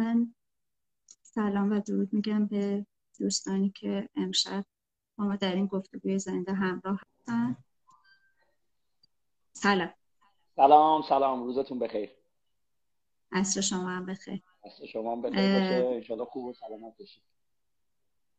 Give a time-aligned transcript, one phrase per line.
[0.00, 0.34] من
[1.22, 2.86] سلام و درود میگم به
[3.18, 4.64] دوستانی که امشب
[5.16, 7.56] با ما در این گفتگوی زنده همراه هستن.
[9.52, 9.94] سلام.
[10.56, 11.42] سلام سلام.
[11.42, 12.10] روزتون بخیر.
[13.32, 14.42] عصر شما هم بخیر.
[14.64, 15.86] عصر شما هم بخیر باشه.
[15.94, 17.22] انشالله خوب و سلامت باشید.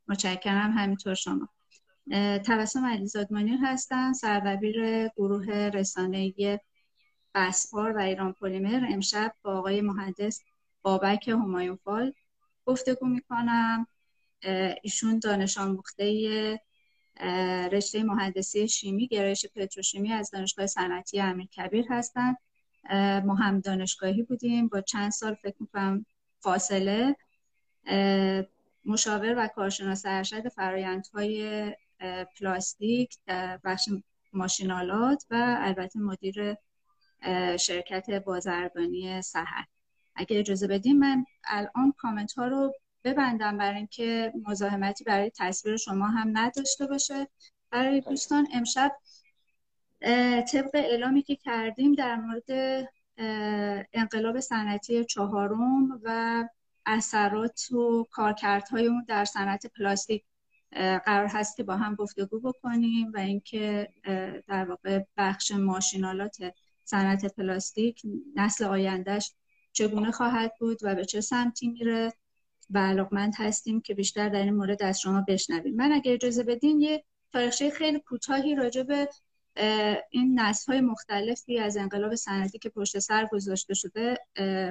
[0.08, 0.72] متشکرم.
[0.72, 1.50] همینطور شما.
[2.46, 6.60] توسم علی زادمانی هستم سردبیر گروه رسانه‌ای
[7.36, 8.86] بسپار و ایران پلیمر.
[8.90, 10.44] امشب با آقای مهندس
[10.82, 12.14] بابک همایون فال
[12.66, 13.88] گفتگو می‌کنم.
[14.82, 16.60] ایشون دانش آموخته
[17.72, 22.38] رشته مهندسی شیمی گرایش پتروشیمی از دانشگاه صنعتی امیرکبیر هستند
[23.26, 24.68] ما هم دانشگاهی بودیم.
[24.68, 26.06] با چند سال فکر می‌کنم
[26.40, 27.16] فاصله.
[28.86, 31.72] مشاور و کارشناس ارشد فرایندهای
[32.40, 33.18] پلاستیک
[33.64, 33.90] بخش
[34.34, 36.56] ماشینالات و البته مدیر
[37.58, 39.66] شرکت بازرگانی سهر
[40.16, 42.74] اگه اجازه بدیم من الان کامنت ها رو
[43.04, 47.28] ببندم برای اینکه مزاحمتی برای تصویر شما هم نداشته باشه.
[47.72, 48.92] برای دوستان امشب
[50.52, 52.50] طبق اعلامی که کردیم در مورد
[53.94, 56.44] انقلاب صنعتی چهارم و
[56.86, 60.24] اثرات و کارکردهای اون در صنعت پلاستیک
[61.06, 63.90] قرار هست که با هم گفتگو بکنیم و اینکه
[64.48, 66.38] در واقع بخش ماشینالات
[66.84, 68.02] صنعت پلاستیک
[68.36, 69.34] نسل آیندهش
[69.74, 72.14] چگونه خواهد بود و به چه سمتی میره.
[72.74, 75.76] و علاقمند هستیم که بیشتر در این مورد از شما بشنویم.
[75.76, 79.10] من اگر اجازه بدین یه تاریخچه خیلی کوتاهی راجع به
[80.10, 84.18] این نسل های مختلفی از انقلاب صنعتی که پشت سر گذاشته شده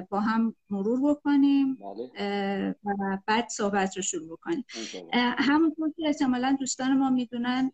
[0.09, 1.75] با هم مرور بکنیم.
[1.75, 2.75] بله.
[2.85, 4.65] و بعد صحبت رو شروع بکنیم.
[5.37, 7.71] همونطور که احتمالا دوستان ما می‌دونن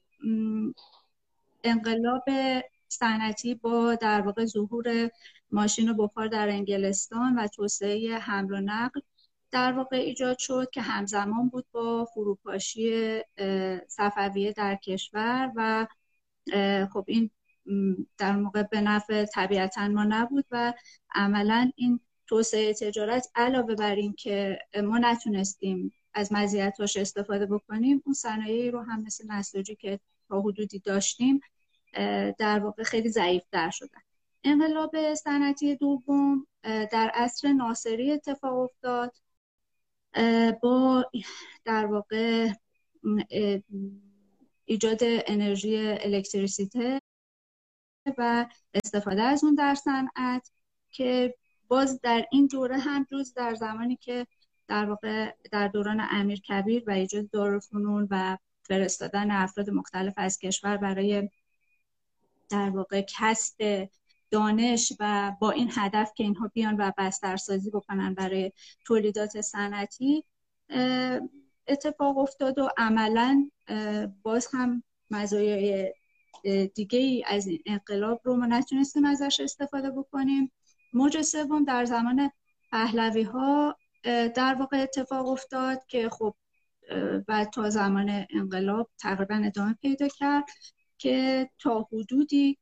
[1.63, 2.23] انقلاب
[2.89, 5.11] صنعتی با در واقع ظهور
[5.51, 9.01] ماشین و بخار در انگلستان و توسعه حمل و نقل
[9.51, 13.19] در واقع ایجاد شد که همزمان بود با فروپاشی
[13.87, 15.87] صفویه در کشور و
[16.93, 17.29] خب این
[18.17, 20.73] در موقع به نفع طبیعتا ما نبود و
[21.15, 28.13] عملا این توسعه تجارت علاوه بر این که ما نتونستیم از مزیتاش استفاده بکنیم اون
[28.13, 29.99] صنایعی رو هم مثل نساجی که
[30.29, 31.39] تا حدودی داشتیم
[32.37, 34.01] در واقع خیلی ضعیف در شدن.
[34.43, 39.13] انقلاب صنعتی دوم در عصر ناصری اتفاق افتاد.
[40.61, 41.11] با
[41.65, 42.49] در واقع
[44.65, 47.01] ایجاد انرژی الکتریسیته
[48.17, 50.51] و استفاده از اون در صنعت
[50.89, 51.35] که
[51.67, 54.27] باز در این دوره هم جز در زمانی که
[54.67, 60.77] در واقع در دوران امیر کبیر و ایجاد دارالفنون و فرستادن افراد مختلف از کشور
[60.77, 61.29] برای
[62.49, 63.89] در واقع کسب
[64.31, 68.51] دانش و با این هدف که اینها بیان و بسترسازی بکنن برای
[68.85, 70.23] تولیدات صنعتی
[71.67, 73.49] اتفاق افتاد و عملا
[74.23, 75.93] باز هم مزایای
[76.75, 80.51] دیگه ای از این انقلاب رو ما نتونستیم ازش استفاده بکنیم.
[80.93, 82.31] موج سوم در زمان
[82.71, 83.77] پهلوی ها
[84.35, 86.35] در واقع اتفاق افتاد که خب
[87.27, 90.43] بعد تا زمان انقلاب تقریبا ادامه پیدا کرد.
[90.97, 92.57] که تا حدودی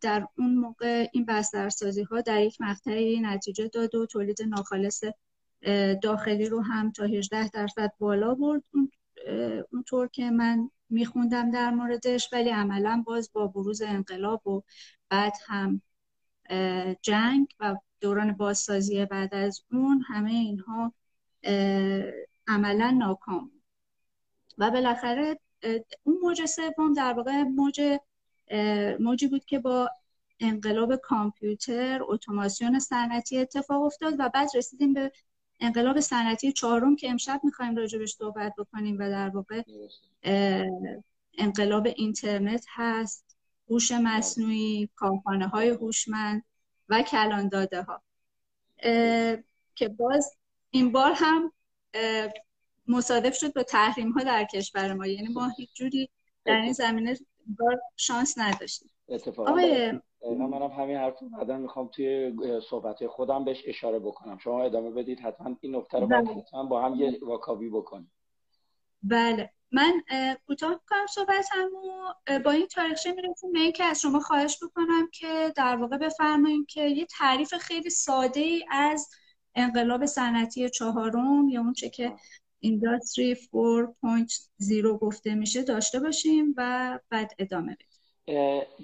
[0.00, 5.04] در اون موقع این بسترسازی ها در یک مقطعی نتیجه داد و تولید ناخالص
[6.02, 8.62] داخلی رو هم تا 18 درصد بالا برد.
[9.72, 14.62] اونطور که من میخوندم در موردش ولی عملا باز با بروز انقلاب و
[15.08, 15.82] بعد هم
[17.02, 20.94] جنگ و دوران بازسازی بعد از اون همه اینها
[22.46, 23.50] عملا ناکام.
[24.58, 25.38] و بالاخره
[26.02, 27.98] اون موج سوم در واقع موج
[29.00, 29.90] موجی بود که با
[30.40, 35.12] انقلاب کامپیوتر اتوماسیون صنعتی اتفاق افتاد و بعد رسیدیم به
[35.60, 39.62] انقلاب صنعتی چهارم که امشب می‌خوایم راجبش صحبت بکنیم و در واقع
[41.38, 43.36] انقلاب اینترنت هست
[43.70, 46.44] هوش مصنوعی کارخانه های هوشمند
[46.88, 48.02] و کلان داده ها
[49.74, 50.36] که باز
[50.70, 51.52] این بار هم
[52.88, 55.06] مصادف شد با تحریم ها در کشور ما.
[55.06, 56.10] یعنی ما هیچ جوری
[56.44, 57.18] در این زمینه
[57.96, 58.90] شانس نداشتیم.
[59.08, 59.92] اتفاقا آقای...
[60.30, 62.32] منم همین حرف بعدا می‌خوام توی
[62.70, 64.38] صحبت خودم بهش اشاره بکنم.
[64.38, 65.20] شما ادامه بدید.
[65.20, 66.34] حتما این نکته رو بله.
[66.34, 68.12] حتما با هم یه واکاوی بکنیم.
[69.02, 69.50] بله.
[69.72, 70.02] من
[70.46, 71.48] کوتاه کنم صحبت
[72.28, 76.66] و با این تاریخچه می‌رسیم به اینکه از شما خواهش بکنم که در واقع بفرمایید
[76.66, 79.08] که یه تعریف خیلی ساده ای از
[79.54, 82.16] انقلاب صنعتی چهارم یا اون چه که
[82.60, 83.48] اینداستری 4.0
[85.00, 87.96] گفته میشه داشته باشیم و بعد ادامه بدیم.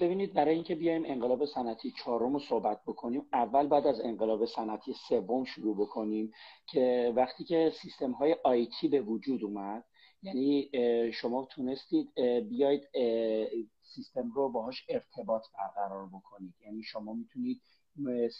[0.01, 4.95] ببینید برای اینکه بیایم انقلاب صنعتی چهارم رو صحبت بکنیم اول بعد از انقلاب صنعتی
[5.09, 6.33] سوم شروع بکنیم
[6.67, 9.85] که وقتی که سیستم های آیتی به وجود اومد
[10.23, 10.71] یعنی
[11.13, 12.83] شما تونستید بیاید
[13.83, 16.55] سیستم رو باهاش ارتباط برقرار بکنید.
[16.65, 17.63] یعنی شما می‌تونید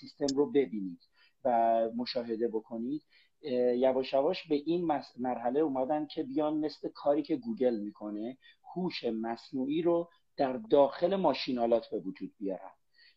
[0.01, 1.01] سیستم رو ببینید
[1.45, 3.03] و مشاهده بکنید.
[3.77, 8.39] یواش یواش به این مرحله اومدن که بیان مثل کاری که گوگل می‌کنه
[8.75, 12.71] هوش مصنوعی رو در داخل ماشینالات به وجود بیارن.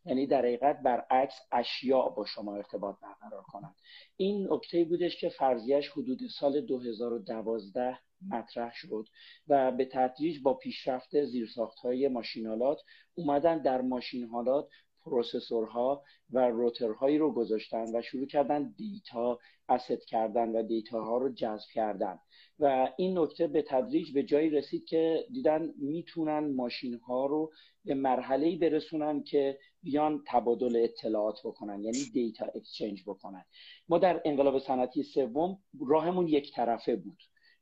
[0.05, 3.75] یعنی در حقیقت برعکس اشیاء با شما ارتباط برقرار کنند.
[4.17, 7.97] این نکته بودش که فرضیش حدود سال 2012
[8.29, 9.07] مطرح شد
[9.47, 12.81] و به تدریج با پیشرفت زیرساخت های ماشینالات
[13.15, 14.67] اومدن در ماشینالات
[15.05, 21.33] پروسسورها و روترهایی رو گذاشتن و شروع کردن دیتا اسید کردن و دیتا ها رو
[21.33, 22.19] جذب کردن.
[22.59, 27.51] و این نکته به تدریج به جایی رسید که دیدن می‌تونن ماشین ها رو
[27.85, 33.45] به مرحله برسونن که بیان تبادل اطلاعات بکنن یعنی دیتا اکسچنج بکنن.
[33.89, 37.17] ما در انقلاب صنعتی سوم راهمون یک طرفه بود.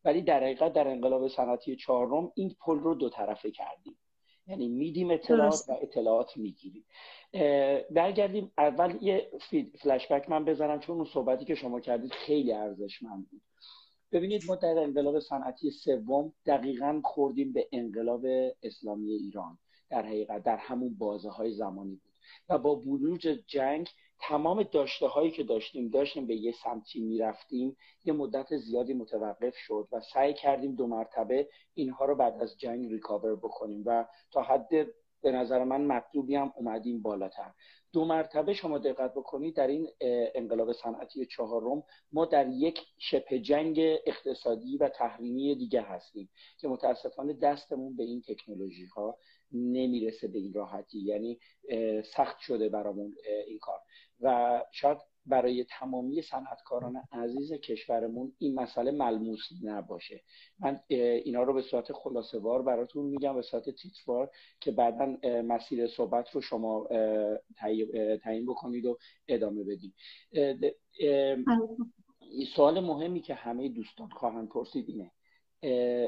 [0.06, 3.98] ولی در حقیقت در انقلاب صنعتی چهارم این پل رو دو طرفه کردیم.
[4.48, 6.86] یعنی میدیم اطلاعات و اطلاعات می‌گیریم.
[7.92, 8.52] برگردیم.
[8.58, 9.32] اول یه
[9.80, 13.42] فلشبک من بزنم چون اون صحبتی که شما کردید خیلی ارزشمند بود.
[14.12, 18.26] ببینید ما در انقلاب صنعتی سوم دقیقا خوردیم به انقلاب
[18.64, 19.58] اسلامی ایران.
[19.90, 22.13] در حقیقت در همون بازه های زمانی بود.
[22.50, 23.90] و با بروج جنگ
[24.20, 29.88] تمام داشته هایی که داشتیم داشتیم به یه سمتی می‌رفتیم یه مدت زیادی متوقف شد
[29.92, 34.88] و سعی کردیم دو مرتبه اینها رو بعد از جنگ ریکاور بکنیم و تا حد
[35.24, 37.52] به نظر من مطلوبی هم اومدیم بالاتر.
[37.94, 39.90] دو مرتبه شما دقت بکنید در این
[40.36, 47.34] انقلاب صنعتی چهارم ما در یک شبه جنگ اقتصادی و تحریمی دیگه هستیم که متاسفانه
[47.34, 49.18] دستمون به این تکنولوژی ها
[49.54, 51.00] نمی‌رسه به این راحتی.
[51.00, 51.40] یعنی
[52.16, 53.16] سخت شده برامون
[53.48, 53.80] این کار.
[54.20, 60.22] و شاید برای تمامی صنعتکاران عزیز کشورمون این مسئله ملموس نباشه.
[60.60, 64.30] من اینا رو به صورت خلاصه وار براتون میگم به صورت تیتروار
[64.60, 66.88] که بعدا مسیر صحبت رو شما
[68.24, 68.98] تعیین بکنید و
[69.28, 69.94] ادامه بدید
[72.56, 75.12] سوال مهمی که همه دوستان خواهند پرسید اینه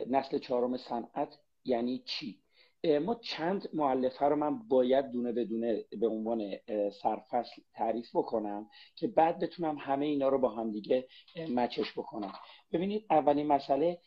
[0.08, 2.45] نسل چهارم صنعت یعنی چی؟
[2.84, 6.52] ما چند معلفه رو من باید دونه بدونه به عنوان
[7.02, 11.08] سرفصل تعریف بکنم که بعد بتونم همه اینا رو با هم دیگه
[11.50, 12.34] مچش بکنم.
[12.74, 14.00] ببینید اولین مسئله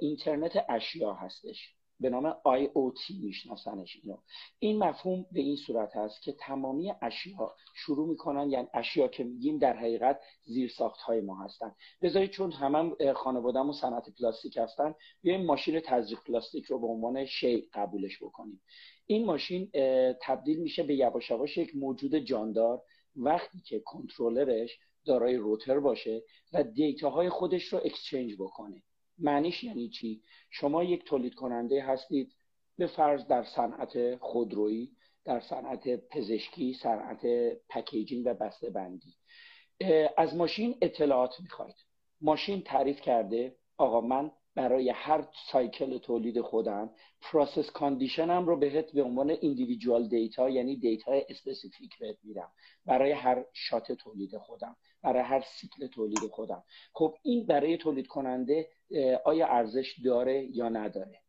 [0.00, 1.75] اینترنت اشیا هستش.
[2.00, 4.16] به نام IoT میشناسنش اینو.
[4.58, 9.58] این مفهوم به این صورت هست که تمامی اشیا شروع می‌کنن یعنی اشیا که میگیم
[9.58, 11.74] در حقیقت زیر ساخت های ما هستن.
[12.02, 17.68] بذارید چون همم خانوادهمون صنعت پلاستیک هستن بیایم ماشین تزریق پلاستیک رو به عنوان شی
[17.74, 18.60] قبولش بکنیم.
[19.06, 19.70] این ماشین
[20.22, 22.82] تبدیل میشه به یواش یک موجود جاندار
[23.16, 26.22] وقتی که کنترلرش دارای روتر باشه
[26.52, 28.82] و دیتاهای خودش رو اکسچنج بکنه.
[29.18, 32.32] معنیش یعنی چی؟ شما یک تولید کننده هستید
[32.78, 34.90] به فرض در صنعت خودرویی
[35.24, 37.26] در صنعت پزشکی صنعت
[37.68, 39.14] packaging و بسته بندی
[40.16, 41.74] از ماشین اطلاعات می‌خواید.
[42.20, 48.92] ماشین تعریف کرده آقا من برای هر cycle تولید خودم process condition م رو بهت
[48.92, 52.52] به عنوان individual data یعنی data specific بهت میدم.
[52.86, 56.64] برای هر shot تولید خودم برای هر سیکل تولید خودم.
[56.92, 58.68] خب این برای تولید کننده
[59.24, 61.20] آیا ارزش داره یا نداره؟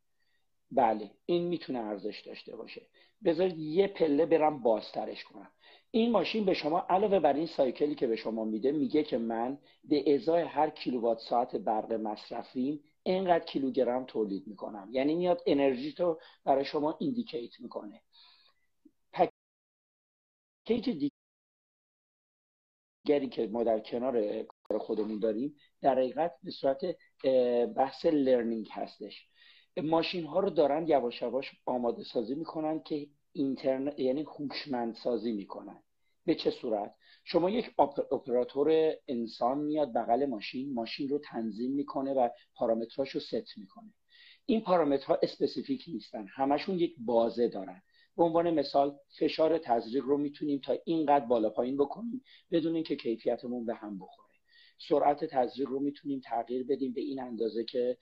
[0.72, 2.82] بله این می‌تونه ارزش داشته باشه.
[3.26, 5.52] بذارید یه پله برم بازترش کنم.
[5.92, 9.58] این ماشین به شما علاوه بر این سایکلی که به شما میده میگه که من
[9.84, 12.80] به ازای هر کیلووات ساعت برق مصرفیم
[13.12, 14.90] اینقدر کیلوگرم تولید می‌کنم.
[14.92, 18.02] یعنی میاد انرژی تو برای شما ایندیکیت می‌کنه.
[20.66, 21.12] package
[23.06, 26.82] دیگری که ما در کنار کار خودمون داریم در حقیقت به صورت
[27.76, 29.28] بحث learning هستش.
[29.84, 35.84] ماشین ها رو دارن یواش یواش آماده سازی می‌کنن که intelligent یعنی هوشمند سازی می‌کنن.
[36.26, 36.96] به چه صورت؟
[37.30, 37.72] شما یک
[38.12, 43.94] اپراتور انسان میاد بغل ماشین ماشین رو تنظیم می‌کنه و پارامتراش رو ست می‌کنه.
[44.46, 47.82] این پارامترها specific نیستن همشون یک بازه دارن.
[48.18, 53.66] به عنوان مثال فشار تزریق رو می‌تونیم تا اینقدر بالا پایین بکنیم بدون اینکه کیفیتمون
[53.66, 54.34] به هم بخوره.
[54.90, 57.98] سرعت تزریق رو می‌تونیم تغییر بدیم به این اندازه که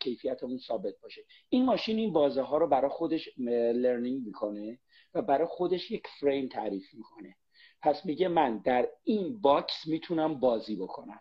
[0.00, 1.22] کیفیتمون ثابت باشه.
[1.48, 4.78] این ماشین این بازه ها رو برای خودش learning می‌کنه
[5.14, 7.36] و برای خودش یک فریم تعریف می‌کنه.
[7.82, 11.20] پس میگه من در این box می‌تونم بازی بکنم.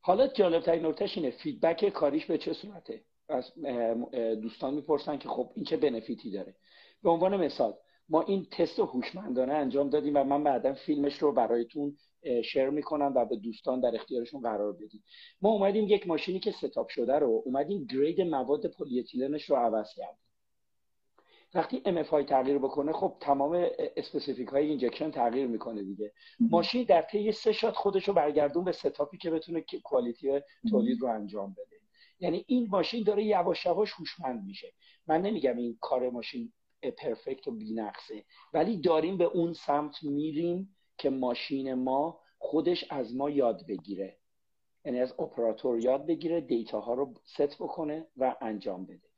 [0.00, 3.52] حالا جالب ترین نکتهش اینه feedback کاریش به چه صورته؟ از
[4.42, 6.54] دوستان می‌پرسن که خب این چه benefit ی داره.
[7.02, 7.74] به عنوان مثال
[8.08, 11.96] ما این تست هوشمندانه انجام دادیم و من بعدا فیلمش رو برایتون
[12.44, 15.04] share می‌کنم و به دوستان در اختیارشون قرار بدیم
[15.42, 19.04] ما اومدیم یک ماشینی که setup شده رو اومدیم grade مواد پلی
[19.48, 20.25] رو عوض کردیم.
[21.56, 26.12] وقتی MFI تغییر بکنه خب تمام specific های injection تغییر می‌کنه دیگه.
[26.40, 31.00] ماشین در طی سه shot خودش رو برگردوند به setup ی که بتونه quality تولید
[31.00, 31.76] رو انجام بده.
[32.20, 34.72] یعنی این ماشین داره یواش یواش هوشمند میشه.
[35.06, 36.52] من نمیگم این کار ماشین
[36.98, 43.30] پرفکت و بینقصه ولی داریم به اون سمت میریم که ماشین ما خودش از ما
[43.30, 44.18] یاد بگیره.
[44.84, 49.08] یعنی از اپراتور یاد بگیره دیتا ها رو ست بکنه و انجام بده.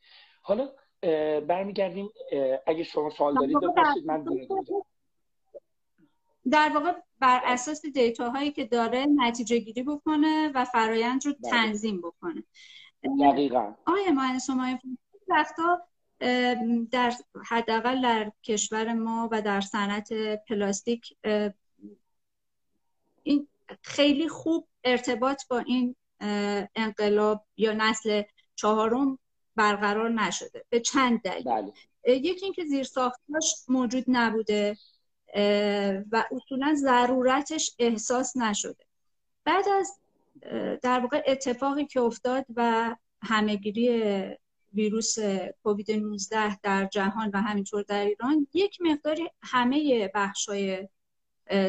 [0.42, 0.70] حالا
[1.48, 2.10] برمیگردیم
[2.66, 4.24] اگه شما سوال دارید بپرسید من
[6.50, 11.32] در واقع بر اساس دیتا هایی که داره نتیجه گیری بکنه و فرایند رو.
[11.50, 12.44] تنظیم بکنه.
[13.20, 13.74] دقیقا.
[13.86, 14.78] آیا ما شما
[15.28, 15.80] وقتا
[16.90, 17.12] در
[17.46, 20.08] حداقل در کشور ما و در صنعت
[20.48, 21.16] پلاستیک
[23.22, 23.48] این
[23.82, 25.96] خیلی خوب ارتباط با این
[26.76, 28.22] انقلاب یا نسل
[28.56, 29.18] چهارم
[29.58, 30.64] برقرار نشده.
[30.70, 31.42] به چند دلیل.
[31.44, 31.72] بله.
[32.06, 34.76] یکی اینکه زیر ساختاش موجود نبوده
[36.12, 38.84] و اصولا ضرورتش احساس نشده.
[39.44, 39.98] بعد از
[40.82, 44.12] در واقع اتفاقی که افتاد و همهگیری
[44.72, 45.16] ویروس
[45.62, 50.88] کووید 19 در جهان و همینطور در ایران یک مقداری همه بخشای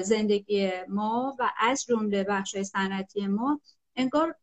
[0.02, 3.62] زندگی ما و از جمله بخشای صنعتی ما
[3.96, 4.36] انگار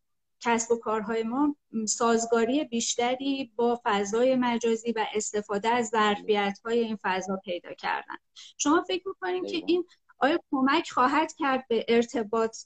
[0.46, 1.56] کسب و کارهای ما
[1.88, 8.16] سازگاری بیشتری با فضای مجازی و استفاده از ظرفیت های این فضا پیدا کردن.
[8.58, 9.84] شما فکر می‌کنید که این
[10.18, 12.56] آیا کمک خواهد کرد به ارتباط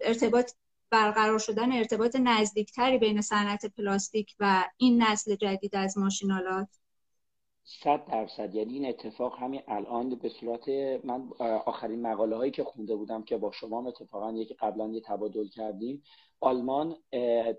[0.00, 0.52] ارتباط
[0.90, 6.68] برقرار شدن ارتباط نزدیکتری بین صنعت پلاستیک و این نسل جدید از ماشینالات
[7.64, 8.54] صد درصد.
[8.54, 10.68] یعنی این اتفاق همین الان به صورت
[11.04, 11.28] من
[11.66, 16.02] آخرین مقاله هایی که خونده بودم که با شما اتفاقا یکی قبلا یه تبادل کردیم
[16.40, 16.96] آلمان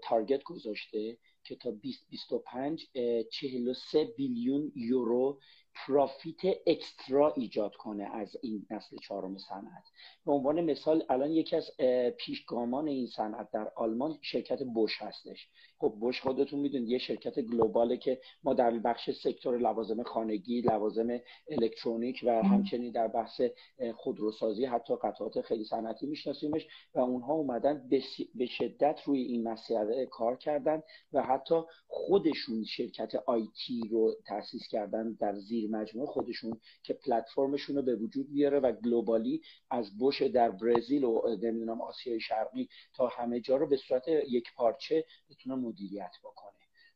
[0.03, 2.86] تارگت گذاشته که تا 2025
[3.31, 5.39] 43 بیلیون یورو
[5.75, 9.84] پرافیت اکسترا ایجاد کنه از این نسل چهارم صنعت.
[10.25, 11.72] به عنوان مثال الان یکی از
[12.18, 15.48] پیشگامان این صنعت در آلمان شرکت بوش هستش.
[15.78, 21.20] خب بوش خودتون می‌دونید یه شرکت گلوباله که ما در بخش سکتور لوازم خانگی لوازم
[21.50, 23.42] الکترونیک و همچنین در بحث
[23.96, 27.90] خودروسازی حتی قطعات خیلی صنعتی میشناسیمش و اونها اومدن
[28.36, 35.13] به شدت روی این مسئله کار کردن و حتی خودشون شرکت IT رو تاسیس کردن
[35.13, 40.51] در زیر مجموعه خودشون که پلتفرمشون رو به وجود بیاره و globally از بوش در
[40.51, 46.51] برزیل و نمی‌دونم آسیای شرقی تا همه جا رو به صورت یکپارچه بتونه مدیریت بکنه.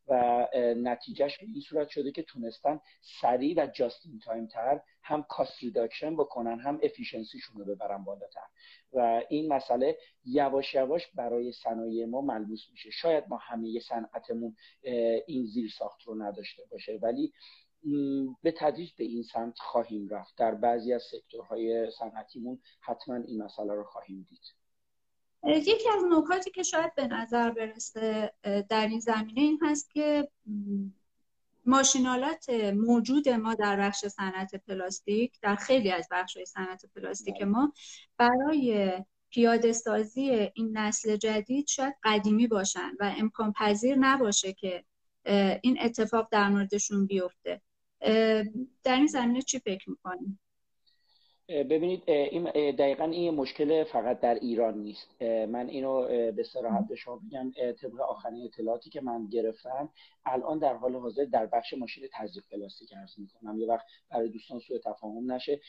[0.07, 2.79] و نتیجهش به این صورت شده که تونستن
[3.21, 8.03] سریع و just in time تر هم cost reduction بکنن هم efficiency شون رو ببرن
[8.03, 8.47] بالاتر.
[8.93, 12.91] و این مسئله یواش یواش برای صنایع ما ملموس میشه.
[12.91, 14.55] شاید ما همه صنعتمون
[15.27, 17.33] این زیر ساخت رو نداشته باشه ولی
[18.43, 20.35] به تدریج به این سمت خواهیم رفت.
[20.37, 24.55] در بعضی از سکتورهای صنعتیمون حتما این مسئله رو خواهیم دید.
[25.43, 28.33] یکی از نکاتی که شاید به نظر برسه
[28.69, 30.29] در این زمینه این هست که
[31.65, 37.45] ماشینالات موجود ما در بخش صنعت پلاستیک در خیلی از بخش صنعت پلاستیک بله.
[37.45, 37.73] ما
[38.17, 38.91] برای
[39.29, 44.83] پیاده سازی این نسل جدید شاید قدیمی باشن و امکان پذیر نباشه که
[45.61, 47.61] این اتفاق در موردشون بیفته.
[48.83, 50.39] در این زمینه چی فکر می‌کنیم
[51.47, 55.21] ببینید این دقیقا این مشکل فقط در ایران نیست.
[55.21, 59.89] من اینو به صراحت به شما بگم طبق آخرین اطلاعاتی که من گرفتم
[60.25, 63.59] الان در حال حاضر در بخش ماشین تزریق پلاستیک ارز می‌کنم.
[63.59, 65.61] یه وقت برای دوستان سوء تفاهم نشه.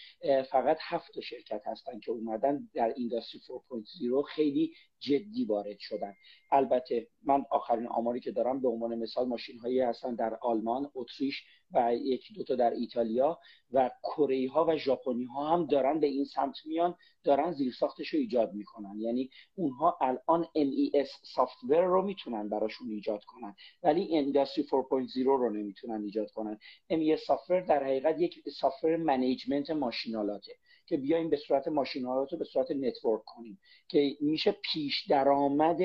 [0.51, 6.15] فقط هفت شرکت هستن که اومدن در اینداستری 4.0 خیلی جدی وارد شدن.
[6.53, 11.45] البته من آخرین آماری که دارم به عنوان مثال ماشین هایی هستن در آلمان اتریش
[11.73, 13.39] و یکی دوتا در ایتالیا
[13.73, 16.95] و کره ها و ژاپنی ها هم دارن به این سمت میان
[17.25, 19.01] دارن زیرساختش رو ایجاد می‌کنن.
[19.01, 26.03] یعنی اونها الان MES سافتور رو می‌تونن براشون ایجاد کنن ولی اندستری 4.0 رو نمی‌تونن
[26.03, 26.59] ایجاد کنن.
[26.93, 30.53] MES software در حقیقت یک software management ماشینالاته
[30.87, 33.59] که بیایم به صورت ماشینالات رو به صورت network کنیم
[33.89, 35.81] که میشه پیش درآمد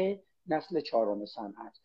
[0.48, 1.78] نسل چهارم صنعت.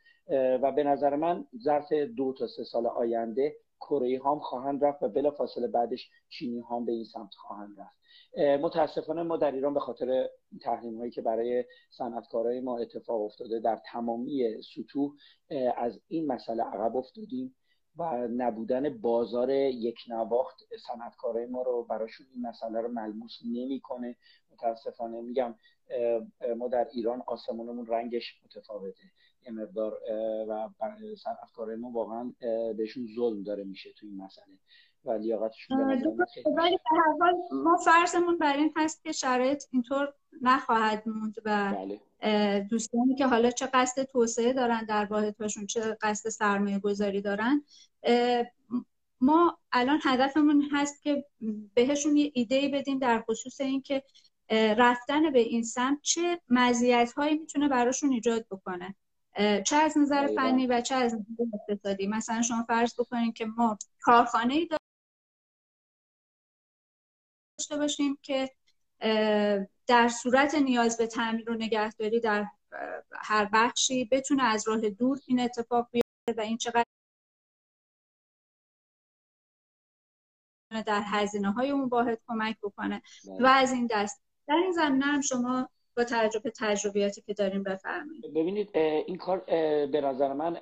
[0.62, 5.08] و به نظر من ظرف دو تا سه سال آینده کره هام خواهند رفت و
[5.08, 7.96] بلا فاصله بعدش چینی هام به این سمت خواهند رفت.
[8.62, 10.28] متاسفانه ما در ایران به خاطر
[10.62, 15.12] تحریم هایی که برای صنعتکارای ما اتفاق افتاده در تمامی سطوح
[15.76, 17.56] از این مسئله عقب افتادیم
[17.98, 20.56] و نبودن بازار یک نواخت
[20.88, 24.16] صنعتکارای ما رو براشون این مسئله رو ملموس نمی‌کنه.
[24.52, 25.54] متاسفانه میگم
[26.56, 29.04] ما در ایران آسمونمون رنگش متفاوته.
[29.50, 30.00] مقدار
[30.48, 30.68] و
[31.16, 32.32] صنعتکارای ما واقعا
[32.76, 34.58] بهشون ظلم داره میشه تو این مسئله.
[35.04, 35.80] و لیاقتشون
[36.56, 41.74] ولی به هر حال ما فرضمون بر این هست که شرایط اینطور نخواهد موند و
[42.20, 42.66] بله.
[42.70, 47.64] دوستانی که حالا چه قصد توسعه دارن در واحدهاشون چه قصد سرمایه گذاری دارن
[49.20, 51.24] ما الان هدفمون هست که
[51.74, 54.02] بهشون یه ایده بدیم در خصوص اینکه
[54.50, 58.94] رفتن به این سمت چه مزیت هایی می‌تونه براشون ایجاد بکنه.
[59.66, 63.78] چه از نظر فنی و چه از نظر اقتصادی؟ مثلا شما فرض بکنید که ما
[64.00, 64.68] کارخانه ای
[67.58, 68.50] داشته باشیم که
[69.86, 72.46] در صورت نیاز به تعمیر و نگهداری در
[73.12, 76.84] هر بخشی بتونه از راه دور این اتفاق بیفته و این چقدر
[80.86, 83.48] در هزینه های اون واحد کمک بکنه و بله.
[83.48, 84.22] از این دست.
[84.48, 88.34] در این زمینه هم شما با تجربه تجربیاتی که داریم بفرمایید.
[88.34, 89.44] ببینید این کار
[89.86, 90.52] به نظر من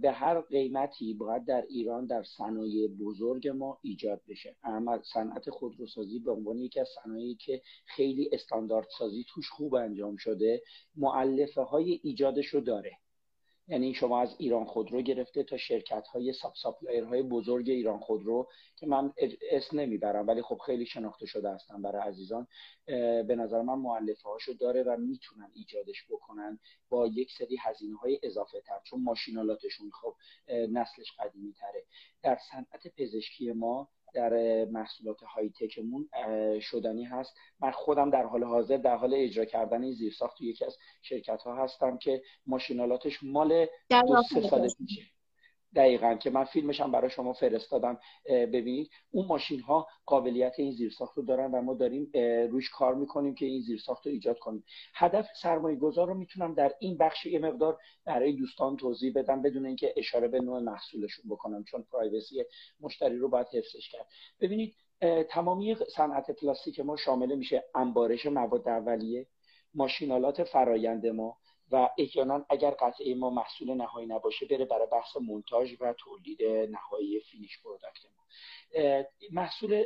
[0.00, 4.56] به هر قیمتی باید در ایران در صنایع بزرگ ما ایجاد بشه.
[4.64, 10.16] اما صنعت خودروسازی به عنوان یکی از صنایعی که خیلی استاندارد سازی توش خوب انجام
[10.16, 10.62] شده
[10.96, 12.98] مؤلفه های ایجادش رو داره.
[13.68, 18.48] یعنی شما از ایران خودرو گرفته تا شرکت های sub supplier های بزرگ ایران خودرو
[18.76, 19.12] که من
[19.50, 22.46] اسم نمی‌برم ولی خب خیلی شناخته شده هستن برای عزیزان
[23.26, 28.20] به نظر من مؤلفه هاشو داره و می‌تونن ایجادش بکنن با یک سری هزینه های
[28.22, 30.14] اضافه تر چون ماشینالاتشون خب
[30.48, 31.84] نسلش قدیمی تره
[32.22, 36.08] در صنعت پزشکی ما در محصولات high tech مون
[36.60, 37.34] شدنی هست.
[37.60, 41.42] من خودم در حال حاضر در حال اجرا کردن این زیرساخت تو یکی از شرکت
[41.42, 45.11] ها هستم که ماشینالاتش مال دو سه سال پیشه.
[45.74, 48.90] دقیقا که من فیلمش هم برای شما فرستادم ببینید.
[49.10, 52.10] اون ماشین ها قابلیت این زیرساخت رو دارن و ما داریم
[52.50, 54.64] روش کار می‌کنیم که این زیرساخت رو ایجاد کنیم.
[54.94, 59.66] هدف سرمایه گذار رو می‌تونم در این بخش یه مقدار برای دوستان توضیح بدم بدون
[59.66, 62.44] اینکه اشاره به نوع محصولشون بکنم چون پرایوسی
[62.80, 64.06] مشتری رو باید حفظش کرد.
[64.40, 64.74] ببینید
[65.30, 69.26] تمامی صنعت پلاستیک ما شامل میشه انبارش مواد اولیه
[69.74, 71.36] ماشین‌آلات فرایند ما
[71.70, 77.20] و احیانا اگر قطعه ما محصول نهایی نباشه بره برای بحث مونتاژ و تولید نهایی
[77.20, 78.22] finish product ما.
[79.32, 79.84] محصول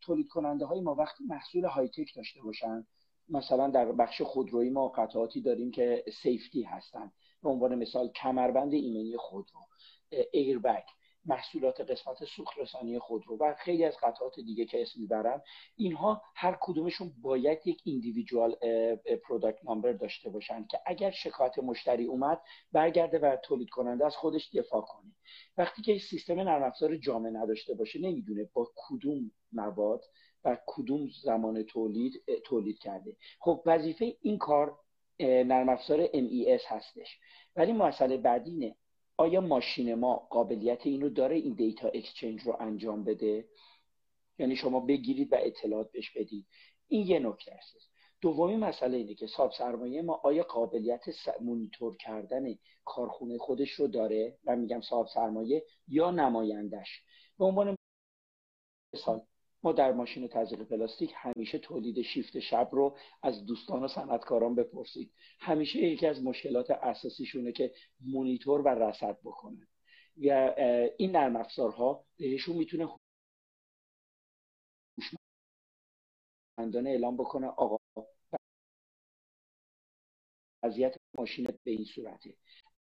[0.00, 2.86] تولید کننده های ما وقتی محصول high-tech داشته باشن
[3.28, 7.12] مثلا در بخش خودرویی ما قطعاتی داریم که safety هستن.
[7.42, 9.60] به عنوان مثال کمربند ایمنی خودرو
[10.32, 10.84] ایربگ
[11.26, 15.42] محصولات قسمت سوخت رسانی خودرو و خیلی از قطعات دیگه که اسم می‌برم
[15.76, 18.56] اینها هر کدومشون باید یک individual
[19.28, 22.40] product number داشته باشن که اگر شکایت مشتری اومد
[22.72, 25.12] برگرده و تولید کننده از خودش دفاع کنه.
[25.56, 30.04] وقتی که سیستم نرم افزار جامع نداشته باشه نمی‌دونه با کدوم مواد
[30.44, 33.16] و کدوم زمان تولید تولید کرده.
[33.40, 34.78] خب وظیفه این کار
[35.20, 37.18] نرم افزار MES هستش.
[37.56, 38.74] ولی مسئله بعدی
[39.16, 43.48] آیا ماشین ما قابلیت اینو داره این data exchange رو انجام بده؟
[44.38, 46.46] یعنی شما بگیرید و اطلاعات بهش بدید.
[46.88, 47.90] این یه نکته است.
[48.20, 51.04] دومی مسئله اینه که صاحب سرمایه ما آیا قابلیت
[51.40, 52.44] مونیتور کردن
[52.84, 57.02] کارخونه خودش رو داره؟ و میگم صاحب سرمایه یا نمایندش
[57.38, 57.76] به عنوان
[58.94, 59.20] مثال
[59.64, 65.12] ما در ماشین تزریق پلاستیک همیشه تولید شیفت شب رو از دوستان و صنعتکاران بپرسید.
[65.40, 69.68] همیشه یکی از مشکلات اساسیشونه که مونیتور و رصد بکنن
[70.16, 70.54] و
[70.98, 72.88] این نرم افزارها بهشون می‌تونه
[76.58, 77.78] هوشمندانه اعلام بکنه آقا
[80.62, 82.34] وضعیت ماشین به این صورته.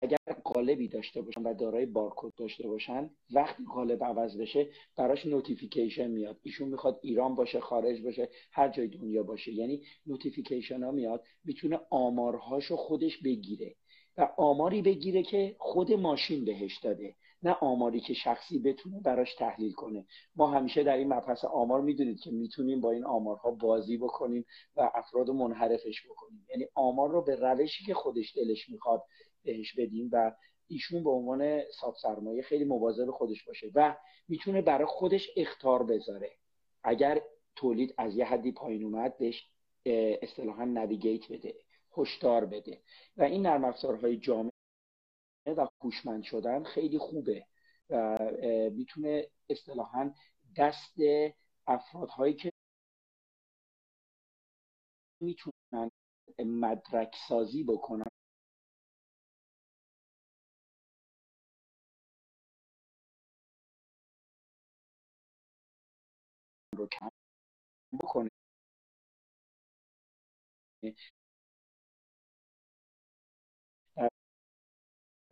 [0.01, 6.07] اگر قالبی داشته باشن و دارای بارکد داشته باشن وقتی قالب عوض بشه براش notification
[6.07, 6.39] میاد.
[6.43, 9.53] ایشون می‌خواد ایران باشه خارج باشه هر جای دنیا باشه.
[9.53, 13.75] یعنی notification ها میاد می‌تونه آمارهاشو خودش بگیره.
[14.17, 19.71] و آماری بگیره که خود ماشین بهش داده نه آماری که شخصی بتونه براش تحلیل
[19.71, 20.05] کنه.
[20.35, 24.91] ما همیشه در این مبحث آمار می‌دونید که می‌تونیم با این آمارها بازی بکنیم و
[24.95, 26.45] افراد منحرفش بکنیم.
[26.49, 29.03] یعنی آمار رو به روشی که خودش دلش می‌خواد
[29.47, 30.35] بهش بدیم و
[30.67, 36.31] ایشون به عنوان ساب سرمایه خیلی مواظب خودش باشه و می‌تونه برای خودش اختار بذاره.
[36.83, 37.21] اگر
[37.55, 39.47] تولید از یه حدی پایین اومد بهش
[40.21, 41.55] اصطلاحا نویگیت بده
[41.97, 42.81] هشدار بده.
[43.17, 44.51] و این نرم افزارهای جامعه
[45.47, 47.45] و هوشمند شدن خیلی خوبه
[47.89, 48.17] و
[48.71, 50.13] می‌تونه اصطلاحا
[50.57, 50.95] دست
[51.67, 52.51] افرادهایی که
[55.21, 55.91] می‌تونن
[56.39, 58.16] مدرک سازی بکنن
[66.77, 67.09] رو کم
[67.99, 68.29] بکنه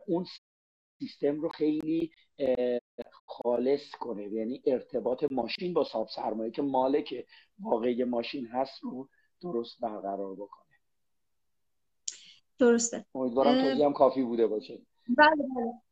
[0.06, 0.26] اون
[0.98, 2.10] سیستم رو خیلی
[3.26, 4.28] خالص کنه.
[4.28, 7.26] یعنی ارتباط ماشین با صاحب سرمایه که مالک
[7.58, 9.08] واقعی ماشین هست رو
[9.40, 10.66] درست برقرار بکنه.
[12.58, 13.06] درسته.
[13.14, 14.82] امیدوارم توضیح هم کافی بوده باشه.
[15.08, 15.44] بله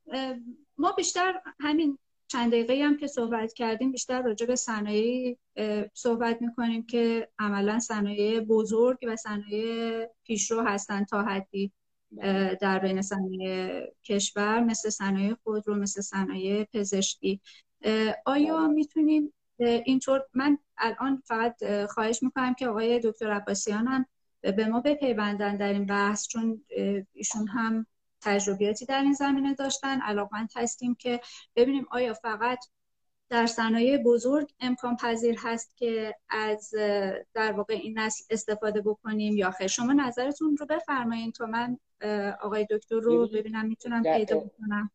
[0.07, 0.41] بله.
[0.79, 1.99] ما بیشتر همین
[2.35, 5.39] چند دقیقه هم که صحبت کردیم بیشتر راجع به صنایع
[5.95, 11.73] صحبت می‌کنیم که عملا صنایع بزرگ و صنایع پیشرو هستن تا حدی.
[12.61, 17.41] در بین صنایع کشور مثل صنایع خودرو مثل صنایع پزشکی
[18.27, 18.69] آیا.
[18.69, 24.07] می‌تونیم اینطور من الان فقط خواهش می‌کنم که آقای دکتر عباسیان هم
[24.41, 26.65] به ما بپیوندن در این بحث چون
[27.13, 27.87] ایشون هم
[28.25, 30.01] تجربیاتی در این زمینه داشتن.
[30.01, 31.21] علاقمند هستیم که
[31.57, 32.59] ببینیم آیا فقط
[33.29, 36.75] در صنایع بزرگ امکان پذیر هست که از
[37.35, 39.67] در واقع این نسل استفاده بکنیم یا خیر.
[39.67, 41.79] شما نظرتون رو بفرمایید تا من
[42.43, 44.91] آقای دکتر رو ببینم می‌تونم پیدا بکنم.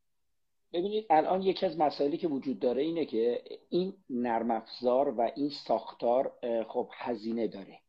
[0.73, 5.49] ببینید الان یکی از مسائلی که وجود داره اینه که این نرم افزار و این
[5.49, 6.33] ساختار
[6.67, 7.79] خب هزینه داره.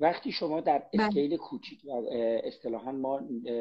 [0.00, 1.04] وقتی شما در بله.
[1.04, 1.90] اسکیل کوچیک و
[2.44, 3.20] اصطلاحا ما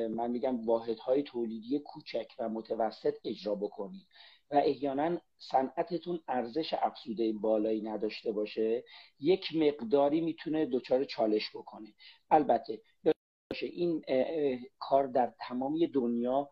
[0.10, 4.08] من میگم واحدهای تولیدی کوچک و متوسط اجرا بکنید
[4.52, 8.84] و احیانا صنعتتون ارزش افزوده بالایی نداشته باشه
[9.20, 11.94] یک مقداری می‌تونه دچار چالش بکنه
[12.32, 12.82] البته
[13.62, 14.02] این
[14.80, 16.50] کار در تمامی دنیا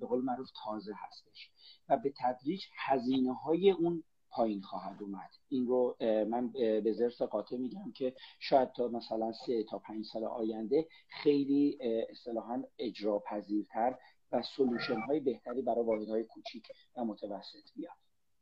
[0.00, 1.50] به قول معروف تازه هستش
[1.88, 5.30] و به تدریج هزینه های اون پایین خواهد اومد.
[5.48, 6.48] این رو من
[6.84, 11.78] به زرس قاطع میگم که شاید تا مثلا سه تا پنج سال آینده خیلی
[12.10, 13.94] اصطلاحا اجرا پذیرتر
[14.32, 17.92] و سلوشن های بهتری برای واحد های کوچیک و متوسط بیاد.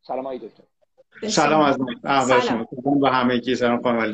[0.03, 0.65] سلام های دکتر.
[1.29, 2.67] سلام از اول شما
[3.01, 3.55] با همه کی.
[3.55, 4.13] سلام خانم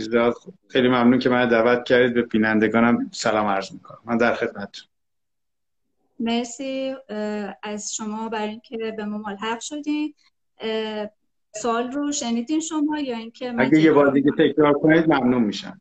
[0.68, 2.14] خیلی ممنون که من دعوت کردید.
[2.14, 3.98] به بینندگانم سلام عرض می‌کنم.
[4.04, 4.88] من در خدمتتون.
[6.18, 6.94] مرسی
[7.62, 10.14] از شما برای اینکه به ما ملحق شدین.
[11.54, 15.80] سوال رو شنیدین شما یا اینکه اگه یه بار دیگه تکرار کنید ممنون میشم.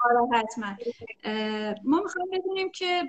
[0.00, 0.76] آره حتما.
[1.84, 3.02] ما می‌خوایم بدونیم که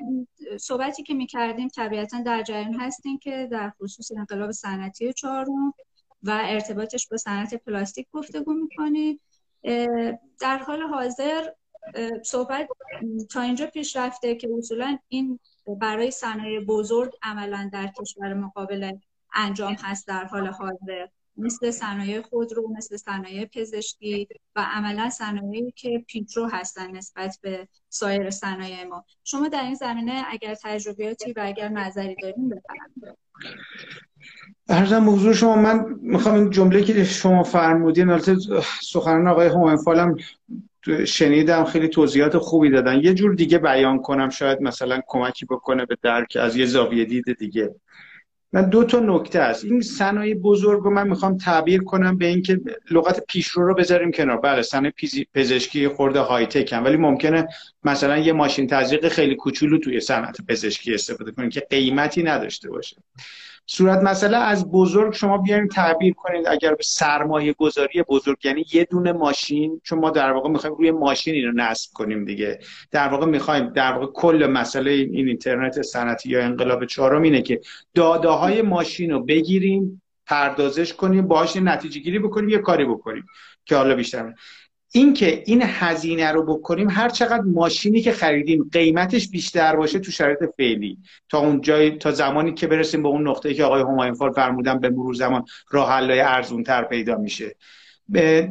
[0.60, 5.74] صحبتی که می‌کردیم طبیعتا در جریان هستیم که در خصوص انقلاب صنعتی چهارم
[6.24, 9.20] و ارتباطش با صنعت پلاستیک گفتگو می‌کنیم
[10.40, 11.50] در حال حاضر
[12.24, 12.68] صحبت
[13.32, 18.92] تا اینجا پیش رفته که اصولا این برای صنایع بزرگ عملا در کشور مقابل
[19.34, 21.08] انجام هست در حال حاضر.
[21.38, 28.30] مثل صنایع خودرو مثل صنایع پزشکی و عملا صنایعی که پیچرو هستن نسبت به سایر
[28.30, 29.06] صنایع ما.
[29.24, 33.18] شما در این زمینه اگر تجربیاتی و اگر نظری دارین بفرمایید.
[34.70, 38.36] ارزم موضوع شما من می‌خوام این جمله که شما فرمودین البته
[38.82, 39.48] سخنان آقای
[39.88, 40.18] هم
[41.06, 43.00] شنیدم خیلی توضیحات خوبی دادن.
[43.00, 47.38] یه جور دیگه بیان کنم شاید مثلا کمکی بکنه به درک از یه زاویه دید
[47.40, 47.76] دیگه.
[48.54, 52.62] من دو تا نکته است این صنایع بزرگ رو من می‌خوام تعبیر کنم به اینکه
[52.92, 54.38] لغت پیشرو رو بذاریم کنار.
[54.38, 54.94] بله صنایع
[55.34, 57.48] پزشکی خورده های تک ولی ممکنه
[57.84, 62.96] مثلا یه ماشین تزریق خیلی کوچولو توی صنعت پزشکی استفاده کنیم که قیمتی نداشته باشه.
[63.66, 68.88] صورت مسئله از بزرگ شما بیاین تعبیر کنید اگر به سرمایه گذاری بزرگ یعنی یه
[68.92, 72.60] دونه ماشین چون ما در واقع می‌خوایم روی ماشین رو نصب کنیم دیگه.
[72.92, 77.62] در واقع می‌خوایم در واقع کل مسئله این اینترنت صنعتی یا انقلاب چهارم اینه که
[77.94, 83.26] داده های ماشین رو بگیریم پردازش کنیم باهاش نتیجه گیری بکنیم یه کاری بکنیم.
[83.66, 84.34] که حالا بیشتر
[84.94, 90.40] اینکه این هزینه رو بکنیم هر چقدر ماشینی که خریدیم قیمتش بیشتر باشه تو شرایط
[90.58, 90.98] فعلی.
[91.30, 94.90] تا اون جای تا زمانی که برسیم به اون نقطه که آقای همایون فرمودن به
[94.90, 97.56] مرور زمان راه حلای ارزون پیدا میشه.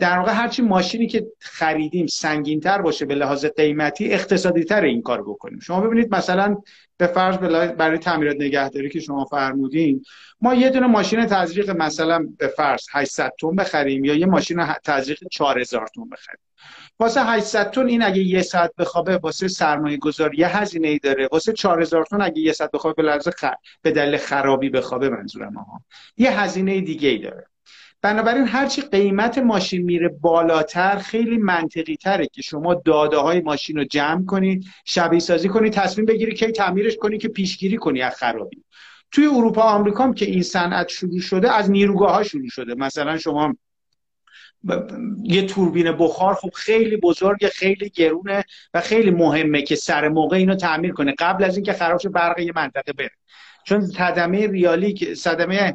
[0.01, 5.03] در واقع هرچی ماشینی که خریدیم سنگین تر باشه به لحاظ قیمتی اقتصادی تر این
[5.03, 5.61] کار بکنیم.
[5.61, 6.57] شما ببینید مثلا
[6.97, 7.37] به فرض
[7.77, 10.05] برای تعمیرات نگهداری که شما فرمودین
[10.41, 15.19] ما یه دونه ماشین تزریق مثلا به فرض 800 تن بخریم یا یه ماشین تزریق
[15.31, 16.41] 4000 تن بخریم.
[17.01, 21.29] واسه 800 تن این اگه یه ساعت بخوابه واسه سرمایه گذاری یه هزینه ای داره.
[21.33, 23.59] واسه 4000 تن اگه یه ساعت بخوابه به.
[23.83, 25.81] به دلیل خرابی بخوابه منظورم ها
[26.17, 27.50] یه هزینه دیگه ای داره.
[28.03, 33.85] بنابراین هرچی قیمت ماشین میره بالاتر خیلی منطقی تره که شما داده های ماشین رو
[33.85, 38.65] جمع کنید شبیه سازی کنید تصمیم بگیری کی تعمیرش کنی که پیشگیری کنی از خرابی.
[39.11, 42.75] توی اروپا آمریکا هم که این صنعت شروع شده از نیروگاه ها شروع شده.
[42.75, 43.57] مثلا شما
[45.23, 50.55] یه توربین بخار خب خیلی بزرگ خیلی گرونه و خیلی مهمه که سر موقع اینو
[50.55, 53.11] تعمیر کنه قبل از اینکه خراب برق یه منطقه بره.
[53.65, 55.75] چون صدمه ریالی که صدمه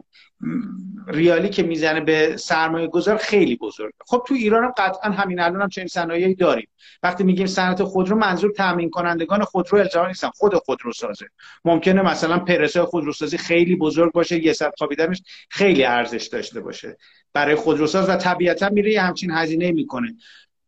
[1.08, 5.62] ریالی که می‌زنه به سرمایه گذار خیلی بزرگ خب تو ایران هم قطعا همین الان
[5.62, 6.68] هم چنین صنایعی داریم.
[7.04, 10.30] وقتی میگیم صنعت خودرو منظور تامین کنندگان خودرو الزاما نیستن.
[10.30, 11.26] خود خودرو سازه
[11.66, 16.98] ممکنه مثلا پرسه خودروسازی خیلی بزرگ باشه یه ساعت خوابیدنش خیلی ارزش داشته باشه.
[17.34, 20.16] برای خودروساز و طبیعتا میره همچین هزینه می‌کنه.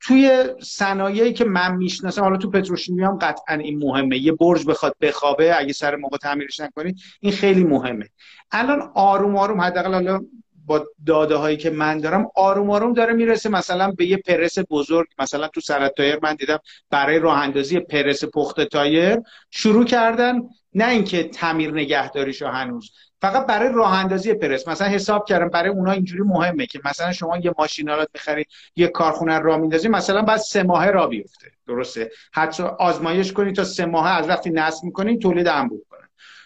[0.01, 4.17] توی صنایعی که من می‌شناسم حالا تو پتروشیمی هم قطعا این مهمه.
[4.17, 8.09] یه برج بخواد بخوابه اگه سر موقع تعمیرش نکنید این خیلی مهمه.
[8.51, 10.19] الان آروم آروم حداقل حالا
[10.67, 13.49] با داده هایی که من دارم آروم آروم داره می‌رسه.
[13.49, 18.25] مثلا به یه پرس بزرگ مثلا تو صنعت تایر من دیدم برای راه اندازی پرس
[18.25, 19.17] پخت تایر
[19.51, 20.41] شروع کردن
[20.73, 24.67] نه اینکه تعمیر نگهداریشو هنوز فقط برای راه اندازی پرس.
[24.67, 29.39] مثلا حساب کردم برای اونا اینجوری مهمه که مثلا شما یه ماشین‌آلات می‌خرید یه کارخونه
[29.39, 31.51] راه میندازی مثلا بعد سه ماه راه بیفته.
[31.67, 35.69] درسته؟ حتی آزمایش کنید تا سه ماه از وقتی نصب می‌کنید تولید کنه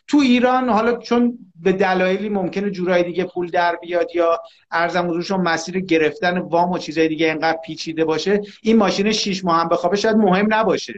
[0.08, 5.42] تو ایران حالا چون به دلایلی ممکنه جورای دیگه پول در بیاد یا ارزم حضورشون
[5.42, 9.98] مسیر گرفتن وام و چیزای دیگه اینقدر پیچیده باشه این ماشین 6 ماه هم بخوابه
[9.98, 10.94] شاید مهم نباشه.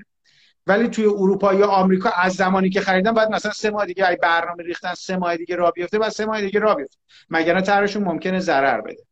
[0.67, 4.15] ولی توی اروپا یا آمریکا از زمانی که خریدن بعد مثلا سه ماه دیگه ای
[4.15, 6.97] برنامه ریختن سه ماه دیگه را بیفته بعد سه ماه دیگه را بیفته.
[7.29, 9.03] مگر طرحشون ممکنه ضرر بده.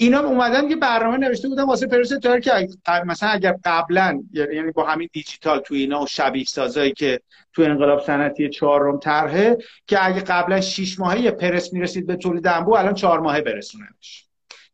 [0.00, 5.08] اینا اومدن یه برنامه نوشته بودن واسه پروس تایر مثلا اگر قبلا یعنی با همین
[5.12, 7.20] دیجیتال تو اینا و شبیه سازایی که
[7.52, 12.46] تو انقلاب صنعتی چهارم طرحه که اگه قبلا 6 ماهه یه پرس می‌رسید به تولید
[12.46, 14.26] انبوه الان چهار ماهه برسوننش.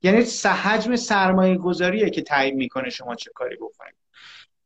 [0.03, 3.95] یعنی حجم سرمایه گذاریه که تعیین می‌کنه شما چه کاری بکنید.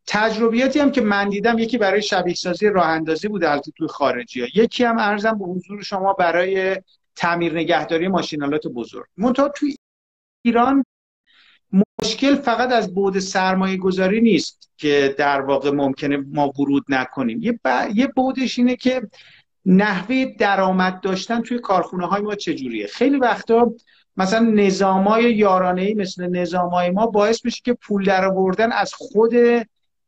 [0.07, 4.40] تجربیاتی هم که من دیدم یکی برای شبیه سازی راه اندازی بوده البته توی خارجی
[4.40, 6.77] ها یکی هم ارزم به حضور شما برای
[7.16, 9.07] تعمیر نگهداری ماشینالات بزرگ.
[9.16, 9.77] منتها توی
[10.42, 10.85] ایران
[12.03, 17.42] مشکل فقط از بود سرمایه گذاری نیست که در واقع ممکنه ما ورود نکنیم.
[17.42, 17.61] یه,
[17.94, 19.03] یه بودش اینه که
[19.66, 23.72] نحوه درآمد داشتن توی کارخونه های ما چجوریه؟ خیلی وقتا
[24.16, 29.33] مثلا نظامای یارانه ای مثل نظامای ما باعث میشه که پول در آوردن از خود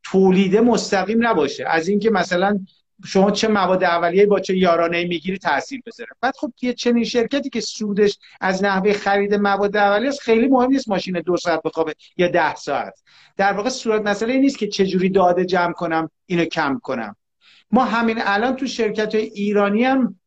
[0.04, 1.64] تولیده مستقیم نباشه.
[1.68, 2.58] از اینکه مثلا
[3.04, 6.10] شما چه مواد اولیه با چه یارانه می‌گیری تاثیر بذاره.
[6.20, 10.70] بعد خب یه چنین شرکتی که سودش از نحوه خرید مواد اولیه است خیلی مهم
[10.70, 13.02] نیست ماشین دو ساعت بخوابه یا ده ساعت.
[13.36, 17.16] در واقع صورت مسئله نیست که چجوری داده جمع کنم اینو کم کنم.
[17.70, 20.20] ما همین الان تو شرکت ایرانی هم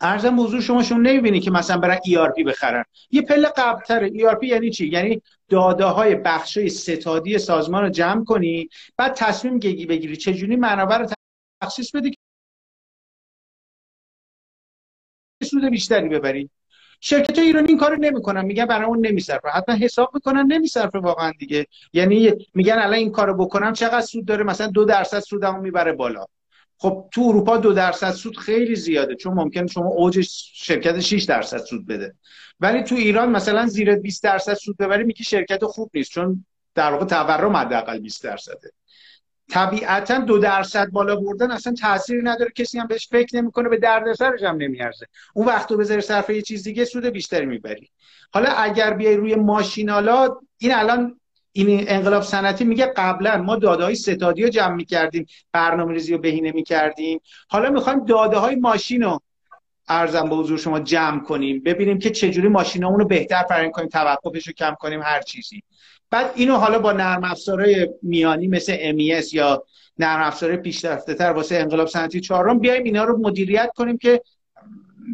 [0.00, 2.84] ارزم شما شما نمی‌بینی که مثلا برن ERP بخرن.
[3.10, 4.10] یه پله قبلتره.
[4.10, 10.16] ERP یعنی چی؟ یعنی داده های بخش ستادی سازمان رو جمع کنی بعد تصمیم بگیری
[10.16, 11.06] چجوری منابع رو
[11.62, 12.16] تخصیص بدی که
[15.44, 16.50] سود بیشتری ببری.
[17.00, 19.48] شرکت ایرانی این کارو نمی‌کنن میگن برای اون نمیصرفه.
[19.48, 21.66] حتما حساب می‌کنن نمیصرفه واقعا دیگه.
[21.92, 26.26] یعنی میگن الان این کارو بکنم چقدر سود داره؟ مثلا دو درصد سودمو می‌بره بالا.
[26.78, 30.20] خب تو اروپا دو درصد سود خیلی زیاده چون ممکن شما اوج
[30.54, 32.14] شرکت 6 درصد سود بده.
[32.60, 36.44] ولی تو ایران مثلا زیر 20 درصد سود ببری میگی شرکت خوب نیست چون
[36.74, 38.70] در واقع تورم حداقل 20 درصده.
[39.52, 42.50] طبیعتا دو درصد بالا بردن اصلا تاثیری نداره.
[42.50, 45.06] کسی هم بهش فکر نمی‌کنه به دردسرش هم نمیارزه.
[45.34, 47.90] اون وقت تو بذاری صرف یه چیز دیگه سود بیشتری می‌بری.
[48.32, 51.20] حالا اگر بیای روی ماشینالا این الان
[51.52, 56.18] این انقلاب صنعتی میگه قبلا ما داده های ستادی رو جمع می‌کردیم برنامه ریزی رو
[56.18, 57.20] بهینه می‌کردیم.
[57.48, 59.20] حالا می‌خوایم داده های ماشین رو
[59.88, 64.46] ارزم به حضور شما جمع کنیم ببینیم که چجوری ماشینامون رو بهتر فرین کنیم توقفش
[64.46, 65.62] رو کم کنیم هر چیزی.
[66.12, 69.64] بعد اینو حالا با نرم افزارهای میانی مثل MES یا
[69.98, 74.22] نرم افزار پیشرفته تر واسه انقلاب صنعتی چهارم بیایم اینا رو مدیریت کنیم که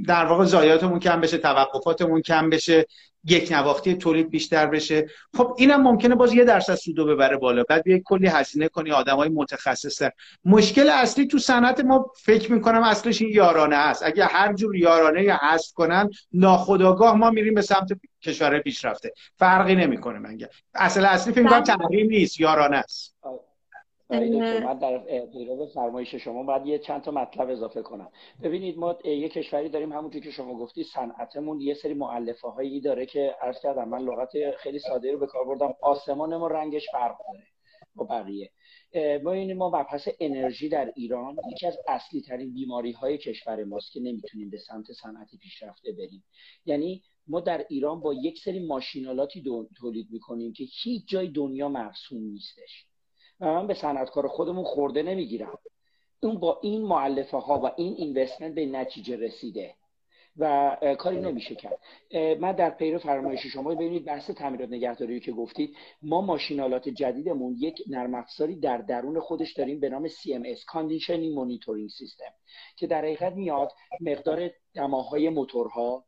[0.06, 2.86] در واقع ضایعاتمون کم بشه توقفاتمون کم بشه.
[3.24, 5.06] یک نواختی تولید بیشتر بشه.
[5.36, 7.62] خب اینم ممکنه باز یه درصد سودو ببره بالا.
[7.68, 10.02] بعد بیای کلی هزینه کنی آدمای متخصص
[10.44, 14.02] مشکل اصلی تو صنعت ما فکر می‌کنم اصلش این یارانه است.
[14.02, 17.88] اگه هر جور یارانه یا حذف کنن ناخداگاه ما میریم به سمت
[18.22, 19.12] کشور پیشرفته.
[19.36, 20.38] فرقی نمی‌کنه من
[20.74, 23.14] اصل اصلی فکر کنم تحریم نیست یارانه است.
[24.10, 28.10] من در پیرو فرمایش شما باید یه چند تا مطلب اضافه کنم.
[28.42, 33.06] ببینید ما یه کشوری داریم همونجور که شما گفتی صنعتمون یه سری معلفه هایی داره
[33.06, 35.74] که عرض کردم من لغت خیلی ساده رو به کار بردم.
[35.82, 37.46] آسمان ما رنگش فرق داره
[37.94, 38.50] با بقیه.
[39.22, 43.92] ما این ما مبحث انرژی در ایران یکی از اصلی ترین بیماری های کشور ماست
[43.92, 46.24] که نمی‌تونیم به سمت صنعت پیشرفته بریم.
[46.64, 49.44] یعنی ما در ایران با یک سری ماشینالاتی
[49.76, 52.87] تولید می‌کنیم که هیچ جای دنیا مرسوم نیستش.
[53.40, 55.58] و من به صنعتکار خودمون خورده نمی‌گیرم.
[56.22, 59.74] اون با این معلفه ها و این اینوستمنت به نتیجه رسیده
[60.36, 61.78] و کاری نمیشه کرد.
[62.40, 65.76] من در پیر فرمایش شما ببینید بحث تعمیرات نگهداری که گفتید.
[66.02, 71.90] ما ماشینالات جدیدمون یک نرم افزاری در درون خودش داریم به نام CMS Conditioning Monitoring
[71.98, 72.32] System
[72.76, 76.04] که در حقیقت میاد مقدار دماهای موتورها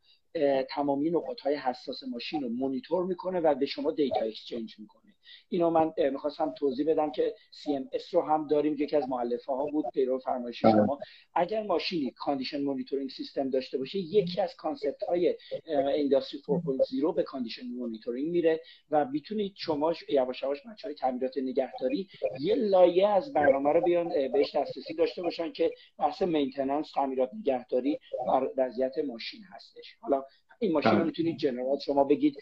[0.70, 4.99] تمامی نقاط های حساس ماشین رو مونیتور می‌کنه و به شما دیتا اکسچنج می‌کنه.
[5.48, 9.66] اینو من می‌خواستم توضیح بدم که CMS رو هم داریم که یکی از مؤلفه ها
[9.66, 10.72] بود پیرو فرمایش بله.
[10.72, 10.98] شما
[11.34, 17.66] اگر ماشینی condition monitoring system داشته باشه یکی از concept های industry 4.0 به condition
[17.66, 22.08] monitoring میره و می‌تونید شما یواش یواش بچه های تعمیرات نگهداری
[22.40, 27.98] یه لایه از برنامه رو بیان بهش دسترسی داشته باشن که بحث maintenance تعمیرات نگهداری
[28.26, 30.24] بر وضعیت ماشین هستش حالا
[30.62, 31.06] این ماشین رو بله.
[31.06, 32.36] می‌تونید general شما بگید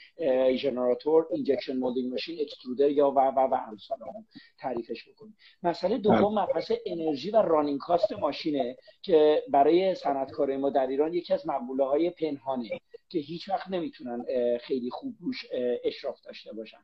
[0.57, 4.27] ژنراتور injection molding machine اکسترودر یا و و و امثال هم
[4.59, 6.45] تعریفش بکنید مسئله دوم بله.
[6.45, 11.85] مبحث انرژی و running cost ماشینه که برای صنعتکار ما در ایران یکی از مقوله
[11.85, 12.69] های پنهانه
[13.09, 14.25] که هیچ وقت نمی‌تونن
[14.61, 15.47] خیلی خوب روش
[15.85, 16.79] اشراف داشته باشن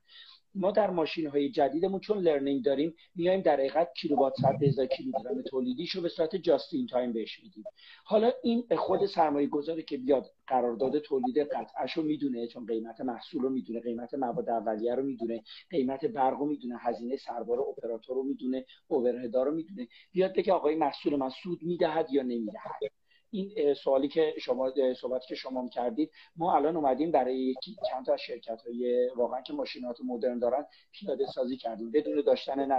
[0.54, 5.42] ما در ماشین های جدیدمون چون learning داریم میایم در حقیقت کیلووات ساعت هزار کیلوگرم
[5.42, 7.64] تولیدیش رو به صورت just in time بهش میدیم.
[8.04, 13.42] حالا این خود سرمایه گذاری که بیاد قرارداد تولید قطعش رو می‌دونه چون قیمت محصول
[13.42, 18.22] رو می‌دونه قیمت مواد اولیه رو می‌دونه قیمت برق رو می‌دونه هزینه سربار اپراتور رو
[18.22, 19.88] می‌دونه اوورهدا رو می‌دونه.
[20.12, 23.03] بیاد بگه آقای محصول من سود می‌دهد یا نمی‌دهد؟
[23.34, 27.54] این سوالی که شما صحبتی که شما کردید ما الان اومدیم برای
[27.90, 32.72] چند تا از شرکت های واقعا که ماشینات مدرن دارن پیاده سازی کردیم بدون داشتن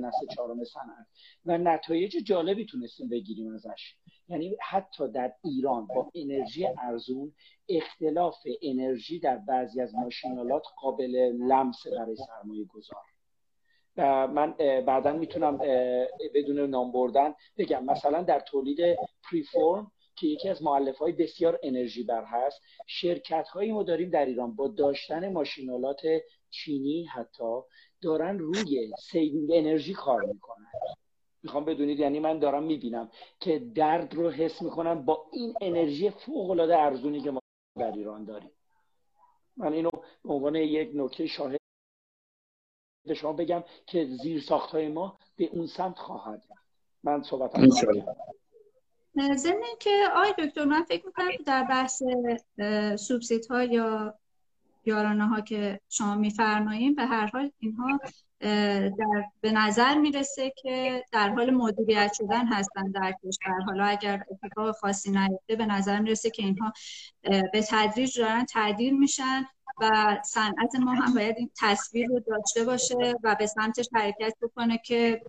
[0.00, 1.06] نسل چهارم صنعت.
[1.46, 3.94] و نتایج جالبی تونستیم بگیریم ازش.
[4.28, 7.32] یعنی حتی در ایران با انرژی ارزون
[7.68, 13.02] اختلاف انرژی در بعضی از ماشینالات قابل لمس برای سرمایه گذار.
[14.26, 14.54] من
[14.86, 15.58] بعدا می‌تونم
[16.34, 17.84] بدون نام بردن بگم.
[17.84, 18.78] مثلا در تولید
[19.30, 22.62] پریفورم که یکی از معلف های بسیار انرژی بر هست.
[22.86, 26.00] شرکت هایی ما داریم در ایران با داشتن ماشینالات
[26.50, 27.60] چینی حتی
[28.02, 30.66] دارن روی saving انرژی کار می‌کنن.
[31.42, 36.50] می‌خوام بدونید یعنی من دارم می‌بینم که درد رو حس می‌کنن با این انرژی فوق
[36.50, 37.40] العاده ارزونی که ما
[37.78, 38.50] در ایران داریم.
[39.56, 39.90] من اینو
[40.24, 41.60] به عنوان یک نکته شاهد
[43.06, 46.66] به شما بگم که زیر ساخت های ما به اون سمت خواهد رفت.
[47.04, 47.52] من صحبت
[49.36, 52.02] ضمن که آقای دکتر من فکر می‌کنم که در بحث
[52.98, 54.14] سوبسید ها یا
[54.84, 58.00] یارانه ها که شما میفرماییم به هر حال اینها
[58.98, 63.60] در به نظر می‌رسه که در حال مدیریت شدن هستن در کشور.
[63.66, 66.72] حالا اگر اتفاق خاصی نیفته به نظر می‌رسه که اینها
[67.52, 69.46] به تدریج دارن تعدیل میشن
[69.80, 74.78] و صنعت ما هم باید این تصویر رو داشته باشه و به سمتش حرکت بکنه
[74.78, 75.22] که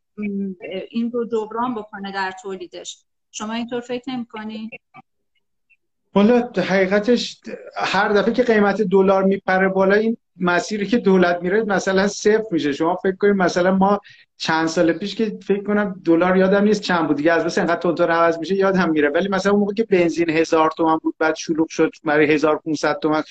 [0.89, 3.06] این رو جبران بکنه در تولیدش.
[3.37, 4.69] شما اینطور فکر نمی‌کنی؟
[6.13, 7.41] حالا حقیقتش
[7.75, 12.71] هر دفعه که قیمت دلار میپره بالا این مسیری که دولت میره مثلا صفر میشه.
[12.71, 13.99] شما فکر کنید مثلا ما
[14.37, 17.17] چند سال پیش که فکر کنم دلار یادم نیست چند بود.
[17.17, 19.09] دیگه از بس انقدر تونتون عوض میشه یادم میره.
[19.09, 23.23] ولی مثلا اون موقع که بنزین هزار تومن بود بعد شلوغ شد برای 1500 تومن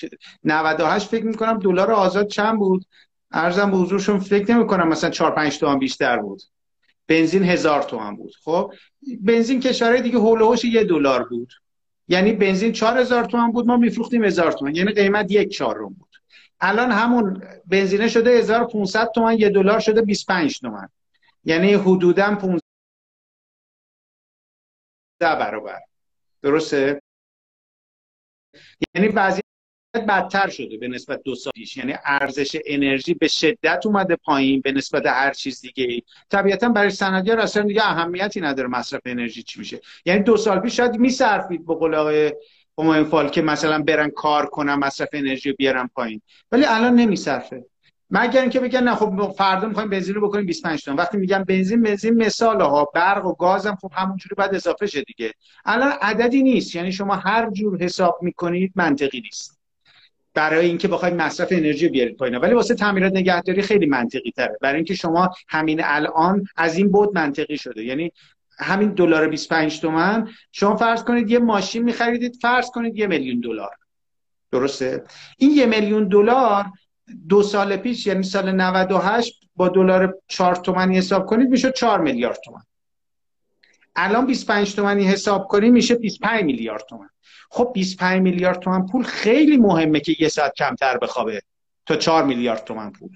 [0.43, 2.85] 98 فکر می‌کنم دلار آزاد چند بود؟
[3.31, 6.41] ارزم به حضورشون فکر نمی‌کنم مثلا 4 5 تومن بیشتر بود.
[7.07, 8.35] بنزین هزار تومن بود.
[8.43, 8.73] خب
[9.21, 11.53] بنزین کشورهای دیگه هول یه دلار بود.
[12.07, 16.15] یعنی بنزین چهار هزار تومن بود ما میفروختیم هزار تومن یعنی قیمت یک چهارم بود.
[16.59, 20.89] الان همون بنزینه شده 1500 تومن یه دلار شده 25 تومن
[21.45, 22.61] یعنی حدودا 15
[25.19, 25.79] برابر.
[26.41, 27.01] درسته؟
[28.95, 29.41] یعنی بعضی
[30.05, 31.77] بدتر شده به نسبت دو سال پیش.
[31.77, 37.43] یعنی ارزش انرژی به شدت اومده پایین به نسبت هر چیز دیگه طبیعتا برای صنعتگرا
[37.43, 39.79] اصلا دیگه اهمیتی نداره مصرف انرژی چی میشه.
[40.05, 42.31] یعنی دو سال پیش شاید میصرفید به قول آقای
[43.03, 46.21] فال که مثلا برن کار کنن مصرف انرژی بیارن پایین.
[46.51, 47.65] ولی الان نمیصرفه.
[48.09, 51.81] مگر اینکه بگن نه خب فردا می‌خوایم بنزین رو بکنیم 25 تومن وقتی میگم بنزین
[51.81, 55.33] بنزین مثال ها برق و گاز هم خب همونجوری بعد اضافه شه دیگه.
[55.65, 56.75] الان عددی نیست.
[56.75, 59.56] یعنی شما هر جور حساب می‌کنید منطقی نیست.
[60.37, 62.37] برای اینکه بخواید مصرف انرژی بیارید پایین.
[62.37, 64.57] ولی واسه تعمیرات نگهداری خیلی منطقی تره.
[64.61, 67.83] برای اینکه شما همین الان از این بود منطقی شده.
[67.83, 68.11] یعنی
[68.59, 73.75] همین دلار 25 تومن شما فرض کنید یه ماشین میخریدید فرض کنید یه میلیون دلار.
[74.51, 75.03] درسته؟
[75.37, 76.65] این یه میلیون دلار
[77.29, 82.39] دو سال پیش یعنی سال 98 با دلار 4 تومانی حساب کنید میشه 4 میلیارد
[82.45, 82.61] تومن.
[83.97, 87.09] الان 25 تومانی حساب کنید میشه 25 میلیارد تومن.
[87.49, 91.41] خب 25 میلیارد تومن پول خیلی مهمه که یه ساعت کمتر بخوابه
[91.85, 93.09] تا 4 میلیارد تومن پول.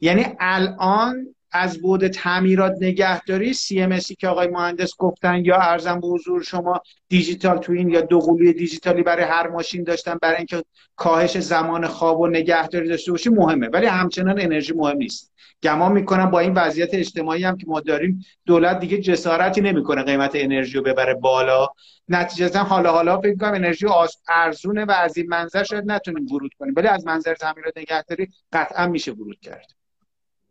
[0.00, 6.06] یعنی الان از بود تعمیرات نگهداری سی ام که آقای مهندس گفتن یا ارزم به
[6.06, 10.62] حضور شما دیجیتال توین یا دوقلوی دیجیتالی برای هر ماشین داشتن برای اینکه
[10.96, 13.68] کاهش زمان خواب و نگهداری داشته باشی مهمه.
[13.68, 15.32] ولی همچنان انرژی مهم نیست.
[15.62, 20.30] گمان می‌کنم با این وضعیت اجتماعی هم که ما داریم دولت دیگه جسارتی نمی‌کنه قیمت
[20.34, 21.68] انرژی رو ببره بالا.
[22.08, 23.86] نتیجتا حالا حالا فکر کنم انرژی
[24.28, 26.74] ارزونه و از این منظر شاید نتونیم ورود کنیم.
[26.76, 29.72] ولی از منظر تعمیرات نگهداری قطعا میشه ورود کرد.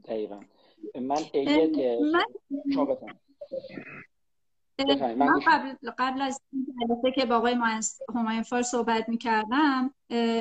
[0.08, 0.40] دقیقا.
[0.96, 1.22] من
[2.02, 2.26] من
[5.16, 7.56] من قبل, قبل از جلسه که با آقای
[8.16, 9.94] همایون فار صحبت می کردم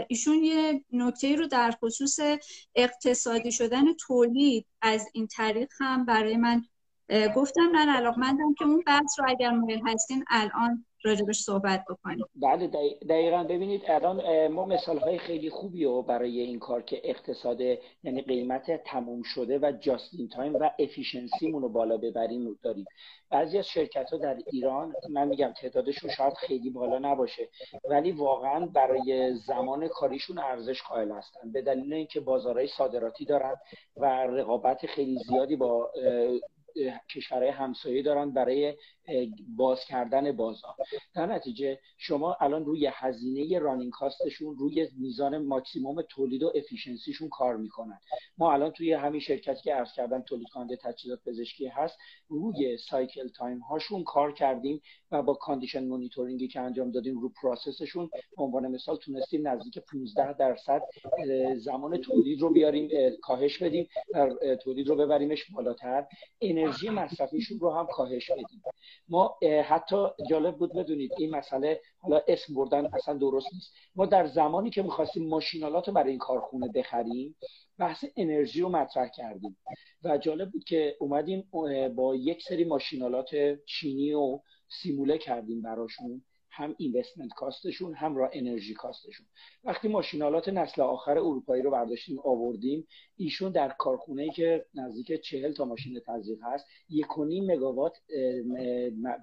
[0.09, 2.19] ایشون یه نکته رو در خصوص
[2.75, 6.63] اقتصادی شدن تولید از این طریق هم برای من
[7.37, 12.25] گفتم من علاقمندم که اون بحث رو اگر مایل هستین الان راجبش صحبت بکنیم.
[12.35, 12.67] بله
[13.09, 13.45] دقیقا.
[13.45, 18.85] ببینید الان ما مثال های خیلی خوبی رو برای این کار که اقتصاد یعنی قیمت
[18.85, 22.85] تموم شده و just in time و efficiency مون رو بالا ببریم داریم.
[23.31, 27.49] بعضی از شرکت ها در ایران من میگم تعدادشون شاید خیلی بالا نباشه
[27.91, 31.53] ولی واقعا برای زمان کاریشون ارزش قائل هستن.
[31.53, 33.57] به دلیل اینکه بازارهای صادراتی دارن
[33.97, 35.91] و رقابت خیلی زیادی با
[37.11, 38.75] کشورهای همسایه دارن برای
[39.57, 40.75] باز کردن بازار.
[41.15, 47.08] در نتیجه شما الان روی هزینه running cost شون روی میزان ماکسیموم تولید و efficiency
[47.08, 48.01] شون کار می‌کنن.
[48.39, 51.99] ما الان توی همین شرکتی که عرض کردم تولید کننده تجهیزات پزشکی هست
[52.29, 54.81] روی cycle time هاشون کار کردیم
[55.11, 59.49] و با condition monitoring ی که انجام دادیم رو process شون به عنوان مثال تونستیم
[59.49, 60.83] نزدیک 15 درصد
[61.57, 63.89] زمان تولید رو بیاریم کاهش بدیم
[64.65, 66.07] تولید رو ببریمش بالاتر.
[66.41, 68.63] انرژی مصرفیشون رو هم کاهش بدیم.
[69.09, 73.73] ما حتی جالب بود بدونید این مسئله حالا اسم بردن اصلا درست نیست.
[73.97, 77.37] ما در زمانی که می‌خواستیم ماشینالات رو برای این کارخونه بخریم
[77.79, 79.57] بحث انرژی رو مطرح کردیم.
[80.05, 81.49] و جالب بود که اومدیم
[81.95, 83.29] با یک سری ماشینالات
[83.67, 84.41] چینی و
[84.83, 86.25] سیموله کردیم براشون.
[86.57, 89.27] هم اینوستمنت کاستشون هم را انرژی کاستشون
[89.65, 92.87] وقتی ماشینالات نسل آخر اروپایی رو برداشتیم آوردیم
[93.17, 97.97] ایشون در کارخونه ای که نزدیک چهل تا ماشین تزریق هست یک و نیم مگاوات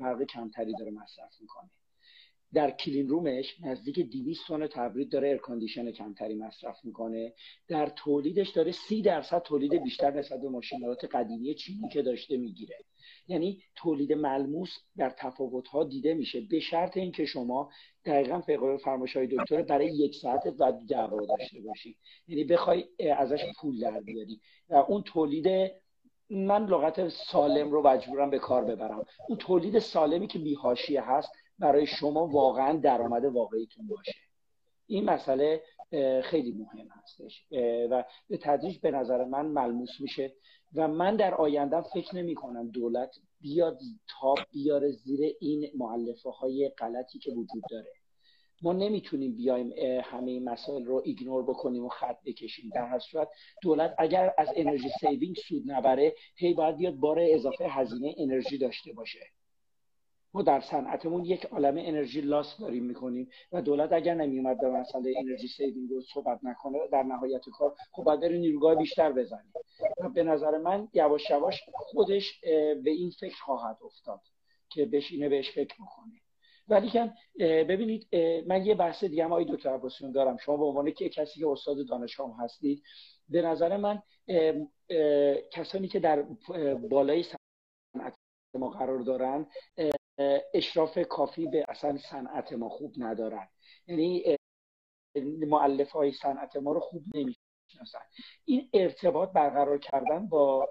[0.02, 1.70] برق کمتری داره مصرف می‌کنه.
[2.54, 7.34] در clean room ش نزدیک 200 تن تبرید داره air condition کمتری مصرف می‌کنه.
[7.68, 12.78] در تولیدش داره سی درصد تولید بیشتر نسبت به ماشین‌آلات قدیمی چینی که داشته می‌گیره.
[13.28, 16.42] یعنی تولید ملموس در تفاوت ها دیده میشه.
[16.42, 17.70] به شرط اینکه شما
[18.06, 21.98] دقیقا طبق فرمایش های دکتر برای یک ساعت و دعوا داشته باشی.
[22.28, 22.86] یعنی بخوای
[23.18, 24.40] ازش پول در بیاری.
[24.70, 25.72] و اون تولید
[26.30, 29.06] من لغت سالم رو مجبورم به کار ببرم.
[29.30, 34.14] اون تولید سالمی که بیهاشیه هست برای شما واقعا درآمد واقعیتون باشه.
[34.88, 35.62] این مسئله
[36.24, 37.46] خیلی مهم هستش.
[37.90, 40.34] و به تدریج به نظر من ملموس میشه
[40.76, 46.70] و من در آینده فکر نمی کنم دولت بیاد تا بیاره زیر این معلفه های
[46.78, 47.92] غلطی که وجود داره.
[48.62, 49.74] ما نمی‌تونیم بیایم
[50.04, 52.72] همه این مسائل رو ignore بکنیم و خط بکشیم.
[52.76, 53.28] در هر صورت
[53.62, 58.94] دولت اگر از energy saving سود نبره هی باید بیاد بار اضافه هزینه انرژی داشته
[58.94, 59.20] باشه.
[60.34, 65.14] ما در صنعتمون یک عالم energy loss داریم می‌کنیم و دولت اگر نمیومد به مسئله
[65.18, 69.54] energy saving رو صحبت نکنه در نهایت کار خب باید بره نیروگاه بیشتر بزنیم.
[70.04, 72.42] و به نظر من یواش یواش خودش
[72.84, 74.22] به این فکر خواهد افتاد
[74.70, 76.14] که بشینه بهش فکر بکنه.
[76.68, 78.08] ولی کن ببینید
[78.48, 80.38] من یه بحث دیگه هم دکتر عباسیون دارم.
[80.38, 82.84] شما به عنوان که کسی که استاد دانشگاه هستید
[83.30, 84.02] به نظر من
[85.52, 86.22] کسانی که در
[86.90, 88.16] بالای صنعت
[88.56, 89.48] ما قرار دارن
[90.54, 93.48] اشراف کافی به اصلا صنعت ما خوب ندارن.
[93.88, 94.38] یعنی
[95.48, 98.00] معلف های صنعت ما رو خوب نمی‌شناسن.
[98.46, 100.70] این ارتباط برقرار کردن با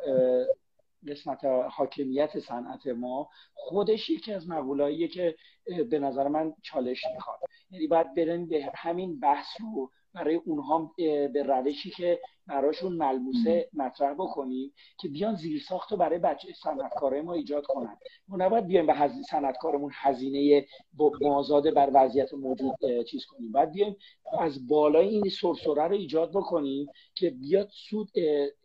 [1.09, 5.37] قسمت حاکمیت صنعت ما خودش یکی از مقولاییه که
[5.91, 7.39] به نظر من چالش می‌خواد.
[7.71, 10.95] یعنی باید برن به همین بحث رو برای اونها
[11.33, 17.33] به روشی که براشون ملموسه مطرح بکنیم که بیان زیرساخت رو برای بچه صنعتکارای ما
[17.33, 17.97] ایجاد کنن.
[18.29, 20.67] ما نباید بیایم به صنعتکارمون هزینه
[21.21, 22.75] مازاده بر وضعیت موجود
[23.11, 23.53] چیز کنیم.
[23.53, 23.97] باید بیایم
[24.39, 28.11] از بالای این سرسره رو ایجاد بکنیم که بیاد سود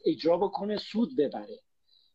[0.06, 1.60] اجرا بکنه سود ببره.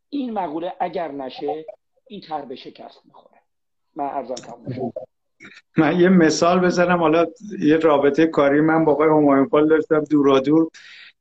[0.09, 1.65] این مقوله اگر نشه
[2.07, 3.41] این تر به شکست می‌خوره.
[3.95, 4.93] من ارزان تموم
[5.77, 7.25] من یه مثال بزنم حالا
[7.59, 10.03] یه رابطه کاری من با آقای همایون فال داشتم.
[10.03, 10.69] دورا دور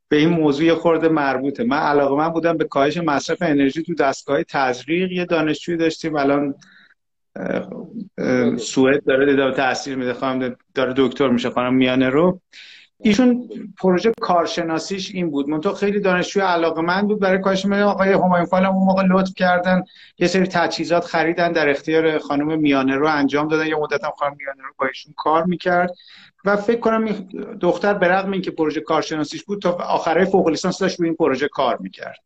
[0.09, 1.65] به این موضوع خورده مربوطه.
[1.65, 6.17] من علاقه من بودم به کاهش مصرف انرژی تو دستگاه تزریق یه دانشجوی داشتیم.
[6.17, 6.55] الان
[8.59, 10.13] سوئد داره داره تاثیر میده.
[10.13, 12.41] خانم داره دکتر میشه خانم میانه رو.
[13.03, 13.49] ایشون
[13.81, 15.49] پروژه کارشناسیش این بود.
[15.49, 19.35] منتها خیلی دانشجوی علاقه من بود برای کارش من آقای همایون فال اون موقع لطف
[19.37, 19.85] کردن
[20.19, 23.67] یه سری تجهیزات خریدن در اختیار خانم میانه رو انجام دادن.
[23.67, 25.91] یه مدت هم خانم میانه رو با ایشون کار می‌کرد.
[26.45, 27.05] و فکر کنم
[27.61, 31.79] دختر به اینکه پروژه کارشناسیش بود تا آخره فوق لیسانس داشت روی این پروژه کار
[31.81, 32.19] می‌کرد.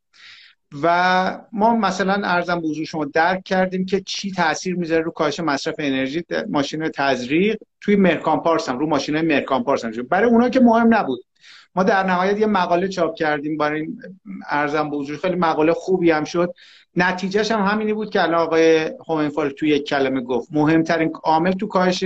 [0.82, 5.74] و ما مثلا ارزم به شما درک کردیم که چی تاثیر می‌ذاره رو کاهش مصرف
[5.78, 9.90] انرژی ماشین تزریق توی مرکان پارس هم رو ماشین مرکان پارس هم.
[9.90, 11.20] برای اونا که مهم نبود.
[11.74, 14.02] ما در نهایت یه مقاله چاپ کردیم برای این
[14.48, 16.54] ارزم به خیلی مقاله خوبی هم شد.
[16.96, 20.48] نتیجهش هم همینی بود که الان آقای هومنفال توی یک کلمه گفت.
[20.52, 22.04] مهمترین عامل تو کاهش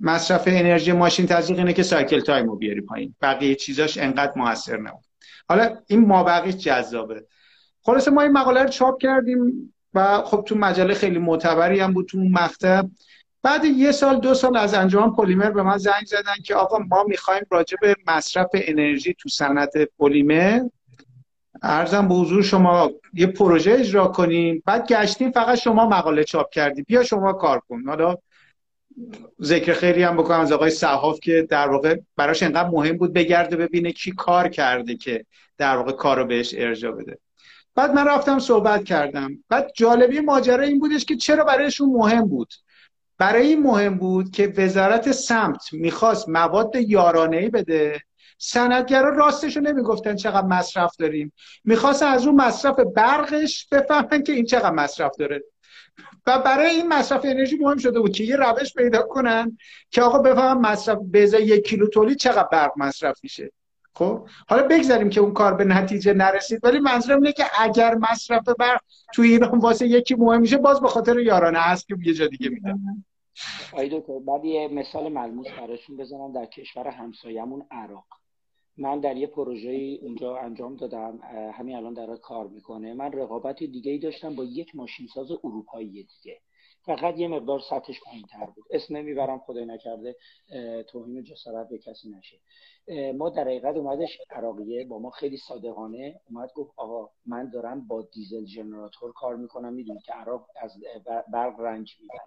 [0.00, 3.14] مصرف انرژی ماشین تزریق اینه که cycle time رو بیاری پایین.
[3.22, 5.04] بقیه چیزاش انقدر موثر نبود.
[5.48, 7.24] حالا این مابقیش جذابه.
[7.88, 12.06] خلاصه ما این مقاله رو چاپ کردیم و خب تو مجله خیلی معتبری هم بود
[12.06, 12.82] تو اون مقطع.
[13.42, 17.04] بعد یه سال دو سال از انجام پلیمر به من زنگ زدن که آقا ما
[17.04, 20.60] می‌خوایم راجع به مصرف انرژی تو صنعت پلیمر
[21.62, 24.62] ارزم به حضور شما یه پروژه اجرا کنیم.
[24.66, 27.82] بعد گشتیم فقط شما مقاله چاپ کردیم بیا شما کار کن.
[27.86, 28.16] حالا
[29.42, 33.56] ذکر خیلی هم بکنم از آقای صحاف که در واقع براش انقدر مهم بود بگرده
[33.56, 35.24] ببینه کی کار کرده که
[35.58, 37.18] در واقع کار رو بهش ارجا بده.
[37.78, 39.44] بعد من رفتم صحبت کردم.
[39.48, 42.54] بعد جالبی ماجرا این بودش که چرا برایشون مهم بود؟
[43.18, 48.00] برای این مهم بود که وزارت سمت می‌خواست مواد یارانه بده.
[48.38, 51.32] صنعتگرا راستشو نمی‌گفتن چقدر مصرف داریم.
[51.64, 55.44] می‌خواستن از اون مصرف برقش بفهمن که این چقدر مصرف داره.
[56.26, 59.58] و برای این مصرف انرژی مهم شده بود که یه روش پیدا کنن
[59.90, 63.52] که آقا بفهمن مصرف به یک کیلو تولید چقدر برق مصرف میشه.
[63.94, 68.48] خب حالا بگذاریم که اون کار به نتیجه نرسید ولی منظورم اینه که اگر مصرف
[68.48, 68.80] برق
[69.14, 72.48] تو ایران واسه یکی مهم میشه باز به خاطر یارانه هست که یه جا دیگه
[72.48, 72.74] میده.
[73.72, 78.06] آی دکتر بعد یه مثال ملموس براشون بزنم در کشور همسایمون عراق.
[78.76, 81.18] من در یه پروژه اونجا انجام دادم
[81.54, 82.94] همین الان در کار می‌کنه.
[82.94, 86.40] من رقابت دیگه ای داشتم با یک ماشینساز اروپایی دیگه.
[86.88, 88.64] فقط یه مقدار سطحش پایین تر بود.
[88.70, 90.16] اسم نمی‌برم خدای نکرده
[90.88, 92.38] توهین جسارت به کسی نشه.
[93.12, 98.02] ما در حقیقت اومدش عراقیه با ما خیلی صادقانه اومد گفت آقا من دارم با
[98.02, 100.72] دیزل جنراتور کار می‌کنم می‌دونی که عراق از
[101.32, 102.20] برق رنج می‌بره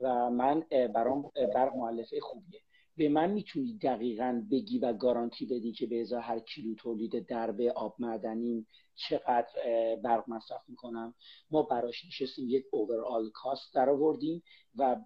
[0.00, 0.60] و من
[0.94, 2.60] برام برق مؤلفه خوبیه.
[2.96, 7.72] به من می‌تونی دقیقا بگی و گارانتی بدی که به ازای هر کیلو تولید دربه
[7.72, 8.66] آب معدنی
[8.98, 9.48] چقدر
[9.96, 11.14] برق مصرف می‌کنم.
[11.50, 14.42] ما براش نشستیم یک overall cost در آوردیم
[14.74, 14.96] و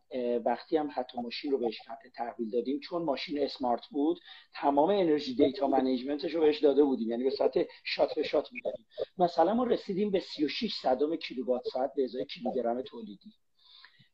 [0.44, 1.78] وقتی هم حتی ماشین رو بهش
[2.14, 4.20] تحویل دادیم چون ماشین smart بود
[4.54, 7.10] تمام energy data management ش رو بهش داده بودیم.
[7.10, 8.86] یعنی به سطح shot به shot می‌دادیم.
[9.18, 13.32] مثلا ما رسیدیم به 36 صدم کیلووات ساعت به ازای کیلوگرم تولیدی.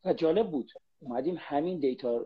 [0.05, 0.71] و جالب بود
[1.01, 2.25] اومدیم همین دیتا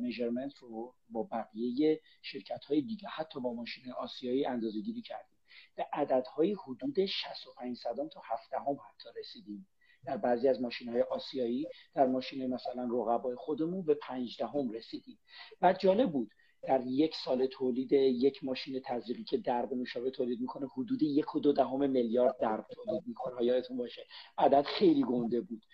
[0.00, 5.37] میجرمنت رو با بقیه شرکت های دیگه حتی با ماشین آسیایی اندازه گیری کردیم.
[5.78, 9.68] به عددهای حدود 65 صدام تا 7 هم حتی رسیدیم.
[10.04, 15.18] در بعضی از ماشین های آسیایی در ماشین مثلا رقبای خودمون به 5 هم رسیدیم.
[15.62, 16.30] و جالب بود
[16.62, 21.40] در یک سال تولید یک ماشین تزریقی که درب نوشابه تولید می‌کنه حدود یک و
[21.40, 23.44] دو دهم میلیارد درب تولید می‌کنه.
[23.44, 24.06] یادتون باشه
[24.38, 25.64] عدد خیلی گنده بود.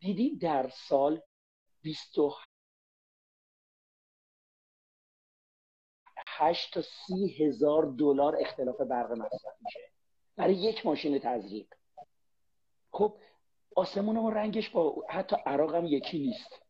[0.00, 1.20] دیدیم در سال
[6.42, 9.80] 28 تا 30 هزار دلار اختلاف برق مصرف میشه.
[10.36, 11.66] برای یک ماشین تزریق.
[12.90, 13.14] خب
[13.76, 16.62] آسمون ما رنگش با حتی عراق هم یکی نیست.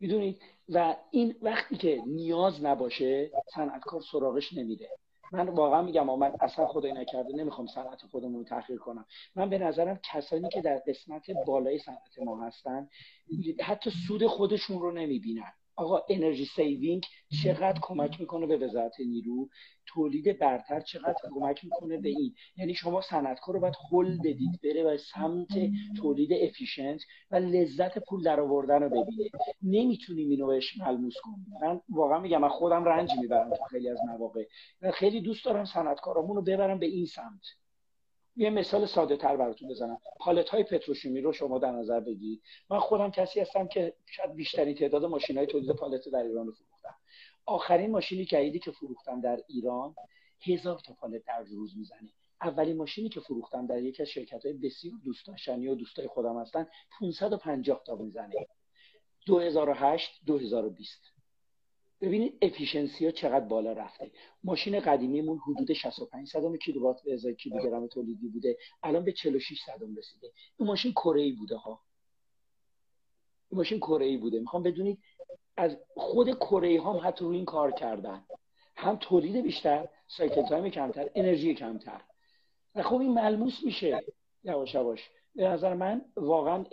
[0.00, 4.88] می‌دونید؟ و این وقتی که نیاز نباشه صنعتکار سراغش نمیده
[5.32, 9.06] من واقعا میگم من اصلا خدای نکرده نمی‌خوام صنعت خودمون رو تحقیر کنم.
[9.34, 12.88] من به نظرم کسانی که در قسمت بالای صنعت ما هستن
[13.60, 15.52] حتی سود خودشون رو نمی‌بینن.
[15.76, 17.04] آقا energy saving
[17.42, 19.48] چقدر کمک می‌کنه به وزارت نیرو؟
[19.86, 24.84] تولید برتر چقدر کمک می‌کنه به این؟ یعنی شما صنعتکار رو باید هل بدید بره
[24.84, 25.48] و سمت
[25.96, 27.00] تولید efficient
[27.30, 29.30] و لذت پول در آوردن رو ببینه.
[29.62, 31.46] نمی‌تونیم اینو بهش ملموس کنیم.
[31.62, 34.44] من واقعا میگم من خودم رنج می‌برم تو خیلی از مواقع.
[34.94, 37.59] خیلی دوست دارم صنعتکارامون رو ببرم به این سمت.
[38.36, 39.98] یه مثال ساده تر براتون بزنم.
[40.20, 44.74] پالت های پتروشیمی رو شما در نظر بگیرید من خودم کسی هستم که شاید بیشترین
[44.74, 46.94] تعداد ماشین های تولید پالت در ایران رو فروختم.
[47.46, 49.94] آخرین ماشینی جدیدی که فروختم در ایران
[50.46, 52.12] هزار تا پالت در روز می‌زنه.
[52.42, 56.40] اولین ماشینی که فروختم در یکی از شرکت های بسیار دوست داشتنی و دوستای خودم
[56.40, 56.66] هستن
[57.00, 58.46] 550 تا می‌زنه.
[59.26, 61.19] 2008 2020
[62.00, 64.10] ببینید efficiency ها چقدر بالا رفته.
[64.44, 68.56] ماشین قدیمیمون حدود 65 صدم کیلووات به ازای کیلوگرم تولیدی بوده.
[68.82, 70.32] الان به 46 صدم رسیده.
[70.58, 71.80] این ماشین کره ای بوده ها.
[73.50, 74.40] این ماشین کره ای بوده.
[74.40, 74.98] می‌خوام بدونید
[75.56, 78.24] از خود کره هم حتی روی این کار کردن.
[78.76, 82.00] هم تولید بیشتر cycle time کمتر انرژی کمتر.
[82.74, 84.00] و خب این ملموس میشه.
[84.44, 85.10] یواش یواش.
[85.34, 86.64] به نظر من واقعا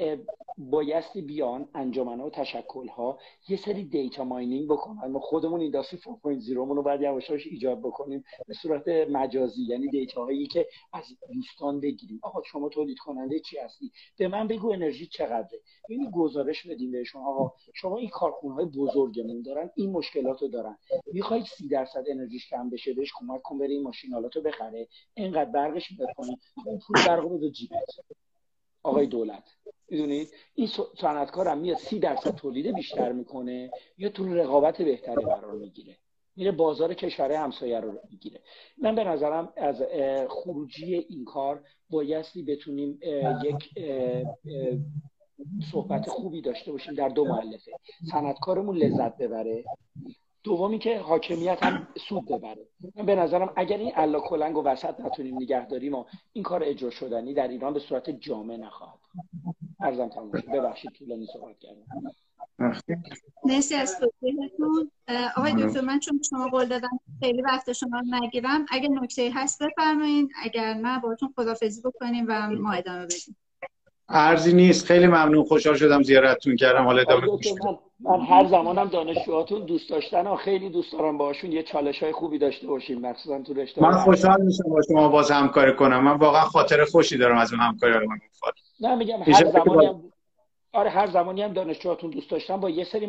[0.58, 5.12] بایستی بیان انجمن و تشکل ها یه سری دیتا ماینینگ بکنن.
[5.12, 10.48] ما خودمون اینداستری 4.0 رو باید یواش ایجاد بکنیم به صورت مجازی یعنی دیتا هایی
[10.48, 11.04] که از
[11.34, 12.20] دوستان بگیریم.
[12.24, 15.60] آقا شما تولید کننده چی هستی؟ به من بگو انرژی چقدره.
[15.90, 17.22] یعنی گزارش بدیم بهشون.
[17.22, 20.78] آقا شما این کارخونه های بزرگمون دارن این مشکلات رو دارن.
[21.14, 24.88] می‌خواید سی درصد انرژیش کم بشه بهش کمک کن بره این ماشینالات بخره.
[25.14, 26.38] اینقدر برقش میاد کنی
[26.88, 27.40] پول برق رو
[28.88, 29.44] آقای دولت
[29.90, 30.70] می‌دونید این
[31.02, 35.98] صنعتکار هم میاد سی درصد تولید بیشتر می‌کنه یا تو رقابت بهتری قرار می‌گیره.
[36.36, 38.42] میره بازار کشور همسایه رو می‌گیره.
[38.78, 39.84] من به نظرم از
[40.30, 43.00] خروجی این کار بایستی بتونیم
[43.44, 43.70] یک
[45.72, 47.72] صحبت خوبی داشته باشیم در دو معلفه
[48.12, 49.66] صنعتکارمون لذت ببره.
[50.48, 52.68] دومی که حاکمیت هم سود ببره.
[52.96, 56.64] من به نظرم اگر این الا کلنگ و وسط نتونیم نگه داریم و این کار
[56.64, 59.00] اجرا شدنی در ایران به صورت جامع نخواهد
[59.80, 60.52] ارزم تموم شد.
[60.52, 62.12] ببخشید طولانی صحبت کردم
[63.46, 64.92] مرسی از توضیحتون.
[65.38, 68.66] آقای دکتر من چون شما قول دادم خیلی وقت شما نگیرم.
[68.70, 73.36] اگر نکته هست بفرمایید اگر نه باتون خدافزی بکنیم و ما ادامه بدیم.
[74.10, 74.86] ارزی نیست.
[74.86, 75.44] خیلی ممنون.
[75.44, 76.86] خوشحال شدم زیارتتون کردم.
[76.86, 77.28] حالا ادامه
[78.00, 82.38] من هر زمانم دانشجوهاتون دوست داشتن و خیلی دوست دارم باشون یه چالش های خوبی
[82.38, 86.04] داشته باشیم مخصوصا تو رشته من خوشحال میشم با شما باز همکاری کنم.
[86.04, 88.18] من واقعا خاطر خوشی دارم از اون همکاری من
[88.80, 90.04] نه میگم هر زمانی هم
[90.74, 93.08] آره هر زمانی هم دانشجوهاتون دوست داشتن با یه سری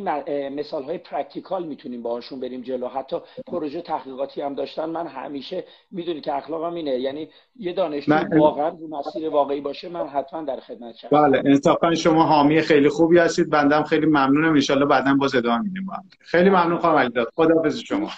[0.49, 2.89] مثال های practical می‌تونیم باهاشون بریم جلو.
[2.89, 4.85] حتی پروژه تحقیقاتی هم داشتن.
[4.85, 6.91] من همیشه می‌دونی که اخلاقم اینه.
[6.91, 11.09] یعنی یه دانشجو واقعا رو مسیر واقعی باشه من حتما در خدمت شم.
[11.13, 13.51] بله انصافا شما حامی خیلی خوبی هستید.
[13.51, 14.59] بندم خیلی ممنونم.
[14.71, 18.11] ان بعدا باز ادامه میدیم با خیلی ممنون خانم علیداد خداحافظ شما.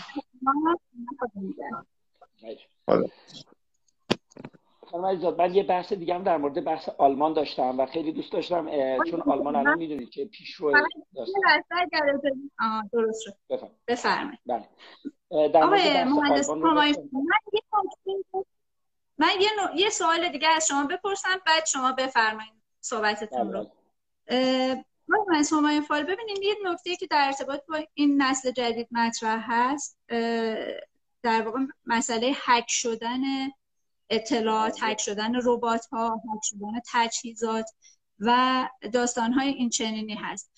[2.87, 3.05] خدا.
[4.91, 8.69] خانم من یه بحث دیگه هم در مورد بحث آلمان داشتم و خیلی دوست داشتم
[9.11, 10.73] چون آلمان الان می‌دونید که پیشرو
[12.93, 13.37] درست شد.
[13.89, 14.41] بفرمایید.
[14.47, 14.69] بله.
[16.05, 16.95] مهندس من
[19.19, 19.77] من یه, نوع...
[19.77, 23.67] یه سوال دیگه از شما بپرسم بعد شما بفرمایید صحبتتون رو.
[25.09, 29.99] مهندس همایون فال ببینید یه نکته که در ارتباط با این نسل جدید مطرح هست
[31.23, 33.21] در واقع مسئله هک شدن
[34.11, 37.71] اطلاعات هک شدن ربات ها هک شدن تجهیزات
[38.19, 40.51] و داستان های این چنینی هست.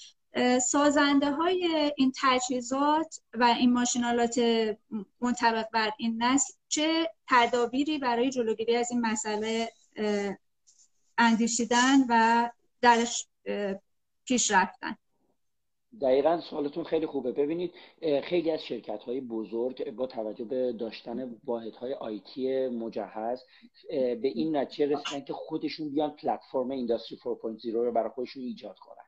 [0.68, 4.40] سازنده های این تجهیزات و این ماشینالات
[5.20, 9.72] منطبق بر این نسل چه تدابیری برای جلوگیری از این مسئله
[11.18, 12.50] اندیشیدن و
[12.80, 13.26] درش
[14.24, 14.96] پیش رفتن؟
[16.00, 17.32] دقیقا سوالتون خیلی خوبه.
[17.32, 17.74] ببینید
[18.22, 23.42] خیلی از شرکت های بزرگ با توجه به داشتن واحد های آیتی مجهز
[23.90, 29.04] به این نتیجه رسیدن که خودشون بیان پلتفرم اینداستری 4.0 رو برای خودشون ایجاد کنن.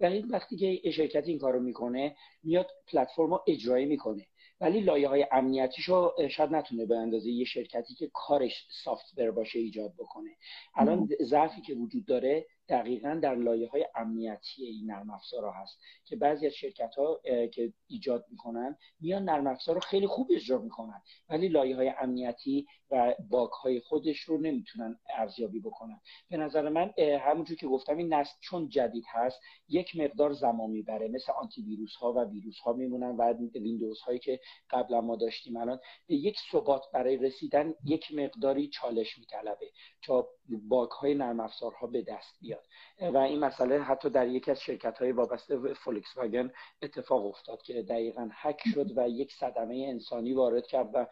[0.00, 4.26] و وقتی که شرکت این کارو می‌کنه میاد پلتفرم رو اجرایی می‌کنه.
[4.60, 9.94] ولی لایه های امنیتیشو شاید نتونه به اندازه یه شرکتی که کارش سافتور باشه ایجاد
[9.98, 10.30] بکنه.
[10.74, 16.16] الان ضعفی که وجود داره دقیقا در لایه های امنیتی این نرم افزارها هست که
[16.16, 17.20] بعضی از شرکت ها
[17.52, 22.66] که ایجاد می‌کنن میان نرم افزار رو خیلی خوب اجرا می‌کنن ولی لایه های امنیتی
[22.90, 26.00] و باگ های خودش رو نمی‌تونن ارزیابی بکنن.
[26.30, 31.08] به نظر من همونجور که گفتم این نسل چون جدید هست یک مقدار زمان می‌بره.
[31.08, 34.40] مثل آنتی ویروس ها و ویروس ها میمونن و ویندوز هایی که
[34.70, 35.56] قبلا ما داشتیم.
[35.56, 39.66] الان یک ثبات برای رسیدن یک مقداری چالش میطلبه
[40.02, 42.64] تا باگ های نرم افزارها به دست بیاد.
[43.00, 46.50] و این مسئله حتی در یکی از شرکت های وابسته فولکس واگن
[46.82, 51.06] اتفاق افتاد که دقیقا حک شد و یک صدمه انسانی وارد کرد و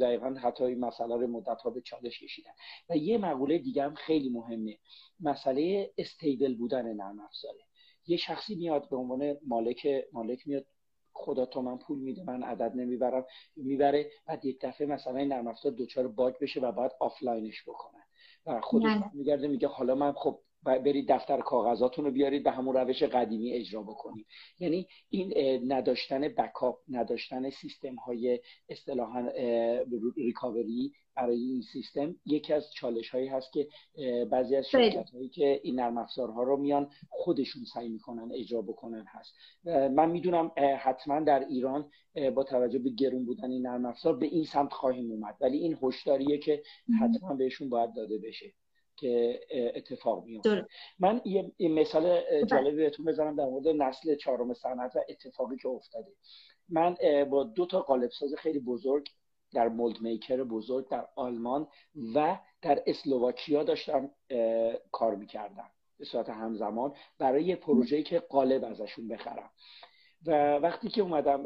[0.00, 2.52] دقیقا حتی این مسئله رو مدت ها به چالش کشیدن.
[2.90, 4.78] و یه مقوله دیگه هم خیلی مهمه.
[5.20, 7.60] مسئله stable بودن نرم افزاره
[8.06, 10.66] یه شخصی میاد به عنوان مالک مالک میاد
[11.16, 13.24] خدا تو من پول میده من عدد نمی‌برم
[13.56, 14.10] می‌بره.
[14.26, 18.02] بعد یک دفعه مثلا این نرم افزار دچار bug بشه و باید آفلاینش بکنن.
[18.46, 23.02] و خودش میگرده میگه حالا من خب برید دفتر کاغذاتون رو بیارید به همون روش
[23.02, 24.26] قدیمی اجرا بکنید.
[24.60, 25.32] یعنی این
[25.72, 29.28] نداشتن backup نداشتن سیستم های اصطلاحا
[30.16, 33.68] ریکاوری برای این سیستم یکی از چالش هایی هست که
[34.30, 39.04] بعضی از شرکت هایی که این نرم افزارها رو میان خودشون سعی می‌کنن اجرا بکنن
[39.08, 39.34] هست.
[39.90, 41.90] من می‌دونم حتما در ایران
[42.34, 45.36] با توجه به گرون بودن این نرم افزار به این سمت خواهیم اومد.
[45.40, 46.62] ولی این هشداریه که
[47.00, 48.46] حتما بهشون باید داده بشه.
[48.96, 49.40] که
[49.74, 50.66] اتفاق میفته
[50.98, 51.20] من
[51.58, 56.12] یه مثال جالبی بهتون بزنم در مورد نسل چهارم صنعت و اتفاقی که افتاده.
[56.68, 56.96] من
[57.30, 59.08] با دو تا قالب ساز خیلی بزرگ
[59.54, 61.66] در mold maker بزرگ در آلمان
[62.14, 64.10] و در اسلوواکیا داشتم
[64.92, 69.50] کار می‌کردم به صورت همزمان برای یه پروژه‌ای که قالب ازشون بخرم.
[70.26, 71.44] و وقتی که اومدم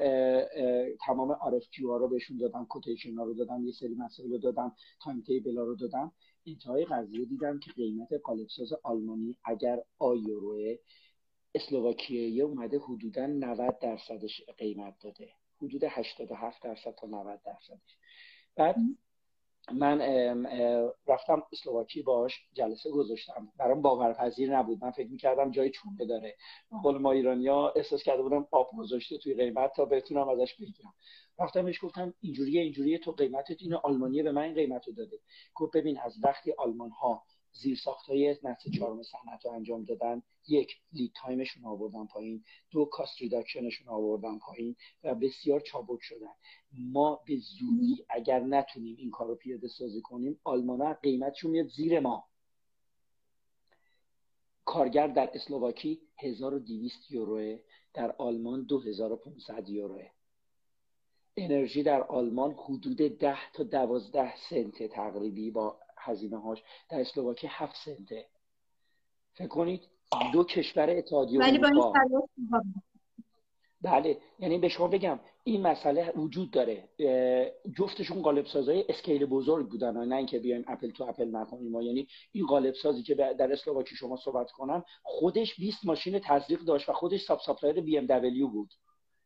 [1.07, 4.76] تمام RFQ ها رو بهشون دادم quotation ها رو دادم یه سری مسائل رو دادم
[5.04, 6.12] timetable ها رو دادم
[6.47, 10.76] انتهای قضیه دیدم که قیمت قالبساز آلمانی اگر یوروه
[11.55, 15.28] اسلوواکیه اومده حدودا 90 درصدش قیمت داده.
[15.62, 17.97] حدود 87 درصد تا 90 درصدش.
[18.57, 18.76] بعد
[19.72, 20.00] من
[21.06, 23.48] رفتم اسلواکی باش جلسه گذاشتم.
[23.58, 24.84] برام باورپذیر نبود.
[24.84, 26.36] من فکر می‌کردم جای چونه داره.
[26.82, 30.94] قول ما ایرانیا احساس کرده بودم آب گذاشته توی قیمت تا بتونم ازش بگیرم.
[31.38, 35.18] رفتم بهش گفتم اینجوریه اینجوریه تو قیمتت اینو آلمانیه به من این قیمت رو داده.
[35.54, 37.22] گفت ببین از وقتی آلمان ها
[37.53, 40.22] زیر های نسل چهارم صنعت رو انجام دادن.
[40.48, 42.44] یک lead time شون آوردن پایین.
[42.70, 46.32] دو cost reduction شون آوردن پایین و بسیار چابک شدن.
[46.72, 52.01] ما به زودی اگر نتونیم این کار رو پیاده سازی کنیم آلمان قیمتشون میاد زیر
[52.01, 52.24] ما.
[54.64, 57.59] کارگر در اسلوواکی 1200 یوروه
[57.94, 60.11] در آلمان 2500 یوروه.
[61.36, 67.76] انرژی در آلمان حدود 10 تا 12 سنت تقریبی با هزینه هاش در اسلواکی 7
[67.84, 68.26] سنته.
[69.34, 69.88] فکر کنید
[70.32, 71.92] دو کشور اتحادیه اروپا.
[73.82, 76.88] بله یعنی به شما بگم این مسئله وجود داره.
[77.78, 80.05] جفتشون قالب سازای scale بزرگ بودن.
[80.09, 81.72] نه اینکه بیایم apple to apple نکنیم.
[81.72, 86.61] ما یعنی این قالب سازی که در اسلواکی شما صحبت کنم خودش 20 ماشین تزریق
[86.61, 88.74] داشت و خودش sub supplier بی ام دبلیو بود.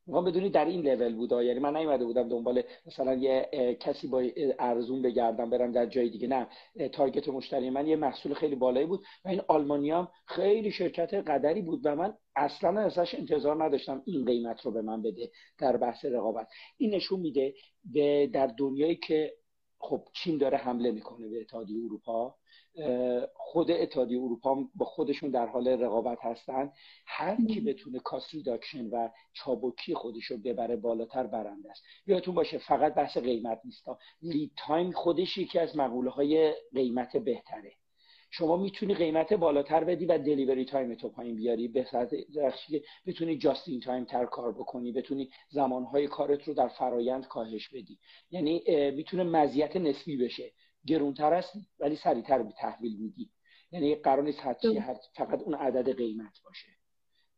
[0.06, 3.48] می‌خوام بدونی در این لول بوده یعنی من نیومده بودم دنبال مثلا یه
[3.80, 4.22] کسی با
[4.58, 6.28] ارزون بگردم برم در جای دیگه.
[6.28, 6.48] نه.
[6.88, 11.80] target مشتری من یه محصول خیلی بالایی بود و این آلمانیام خیلی شرکت قدری بود
[11.84, 16.48] و من اصلا ازش انتظار نداشتم این قیمت رو به من بده در بحث رقابت.
[16.76, 17.54] این نشون میده
[18.32, 19.32] در دنیایی که
[19.88, 22.34] خب چین داره حمله می‌کنه به اتحادیه اروپا.
[23.34, 26.72] خود اتحادیه اروپا با خودشون در حال رقابت هستن.
[27.06, 31.82] هر کی بتونه cost reduction و چابکی خودش رو ببره بالاتر برنده است.
[32.06, 33.84] یادتون باشه فقط بحث قیمت نیست.
[34.22, 37.72] lead time خودش یکی از مقوله های قیمت بهتره.
[38.36, 41.68] شما می‌تونی قیمت بالاتر بدی و delivery time تو پایین بیاری.
[41.68, 41.86] به
[42.68, 47.68] که بتونی just in time تر کار بکنی بتونی زمانهای کارت رو در فرایند کاهش
[47.68, 47.98] بدی.
[48.30, 50.52] یعنی می‌تونه مزیت نسبی بشه.
[50.86, 53.30] گرونتر است ولی سریعتر به تحویل میدی.
[53.72, 54.40] یعنی قرار نیست
[55.16, 56.68] فقط اون عدد قیمت باشه.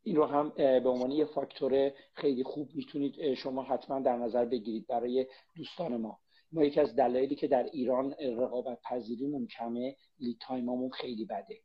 [0.02, 4.86] این رو هم به عنوان یه فاکتور خیلی خوب می‌تونید شما حتما در نظر بگیرید
[4.86, 5.26] برای
[5.56, 6.18] دوستان ما.
[6.52, 11.60] ما یکی از دلایلی که در ایران رقابت پذیریمون کمه لید تایممون خیلی بده.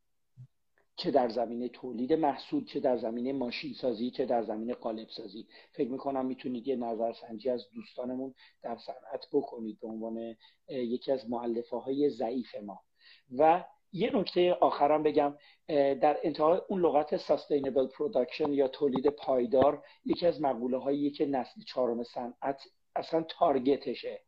[0.95, 5.47] چه در زمینه تولید محصول چه در زمینه ماشین سازی چه در زمینه قالب سازی
[5.71, 10.35] فکر می‌کنم می‌تونید یه نظرسنجی از دوستانمون در صنعت بکنید به عنوان
[10.67, 12.81] یکی از معلفه های ضعیف ما.
[13.37, 13.63] و
[13.93, 15.37] یه نکته آخرم بگم
[16.01, 21.61] در انتهای اون لغت sustainable production یا تولید پایدار یکی از مقوله هایی که نسل
[21.67, 22.61] چهارم صنعت
[22.95, 24.21] اصلا تارگتشه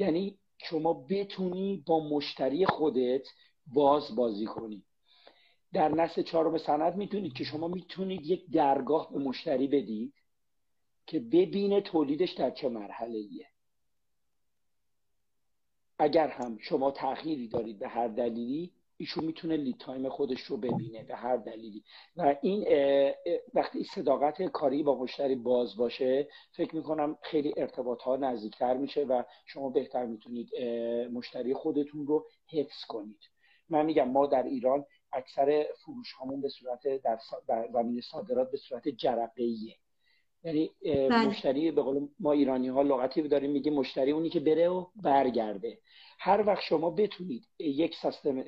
[0.00, 3.26] یعنی شما بتونی با مشتری خودت
[3.66, 4.84] باز بازی کنی.
[5.72, 10.14] در نسل چهارم صنعت می‌تونید که شما می‌تونید یک درگاه به مشتری بدید
[11.06, 13.46] که ببینه تولیدش در چه مرحله ایه
[15.98, 21.04] اگر هم شما تأخیری دارید به هر دلیلی ایشون می‌تونه لید تایم خودش رو ببینه
[21.04, 21.84] به هر دلیلی.
[22.16, 22.64] و این
[23.54, 29.22] وقتی صداقت کاری با مشتری باز باشه فکر می‌کنم خیلی ارتباط ها نزدیکتر میشه و
[29.46, 30.48] شما بهتر می‌تونید
[31.12, 33.20] مشتری خودتون رو حفظ کنید.
[33.68, 37.18] من میگم ما در ایران اکثر فروش هامون به صورت در,
[37.72, 39.42] زمین صادرات به صورت جرقه
[40.44, 41.26] یعنی بله.
[41.26, 45.78] مشتری به قول ما ایرانی ها لغتی داریم میگه مشتری اونی که بره و برگرده.
[46.18, 48.42] هر وقت شما بتونید یک سیستم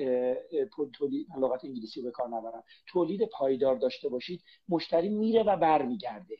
[0.92, 6.36] تولید لغت انگلیسی رو به کار نبرم تولید پایدار داشته باشید مشتری میره و برمیگرده.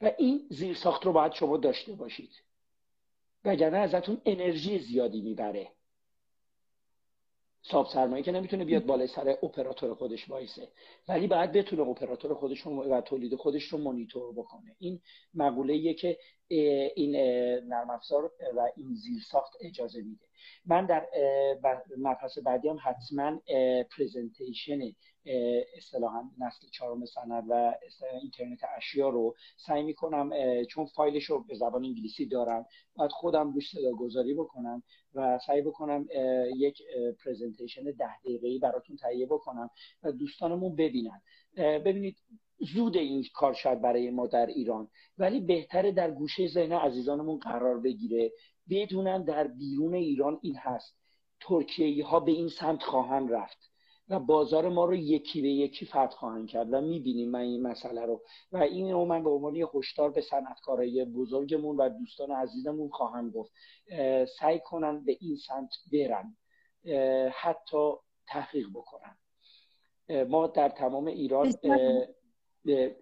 [0.00, 2.30] و این زیر ساخت رو باید شما داشته باشید.
[3.44, 5.68] وگرنه ازتون انرژی زیادی می‌بره.
[7.70, 10.68] ساب سرمایه که نمی‌تونه بیاد بالای سر اپراتور خودش وایسه.
[11.08, 14.76] ولی باید بتونه اپراتور خودش و تولید خودش رو مانیتور بکنه.
[14.78, 15.00] این
[15.34, 17.16] مقوله که این
[17.68, 20.26] نرم افزار و این زیر ساخت اجازه میده.
[20.66, 21.06] من در
[21.98, 23.40] مبحث بعدی هم حتما
[23.96, 24.80] presentation
[25.76, 27.74] اصطلاحا نسل چهارم صنعت و
[28.22, 30.30] اینترنت اشیا رو سعی می‌کنم
[30.64, 34.82] چون فایلش رو به زبان انگلیسی دارم باید خودم روش صدا گذاری بکنم.
[35.16, 36.06] و سعی بکنم
[36.56, 36.82] یک
[37.24, 39.70] presentation ده دقیقه‌ای براتون تهیه بکنم
[40.02, 41.22] و دوستانمون ببینن.
[41.56, 42.16] ببینید
[42.74, 44.88] زود این کار شاید برای ما در ایران
[45.18, 48.32] ولی بهتره در گوشه ذهن عزیزانمون قرار بگیره.
[48.70, 50.96] بدونن در بیرون ایران این هست.
[51.40, 53.75] ترکیه ها به این سمت خواهند رفت.
[54.08, 58.06] و بازار ما رو یکی به یکی فتح خواهند کرد و می‌بینیم من این مسئله
[58.06, 58.22] رو.
[58.52, 63.52] و این رو من به عنوان هشدار به صنعتکارای بزرگمون و دوستان عزیزمون خواهم گفت.
[64.38, 66.36] سعی کنن به این سمت برن.
[67.30, 67.92] حتی
[68.26, 69.16] تحقیق بکنن.
[70.28, 71.54] ما در تمام ایران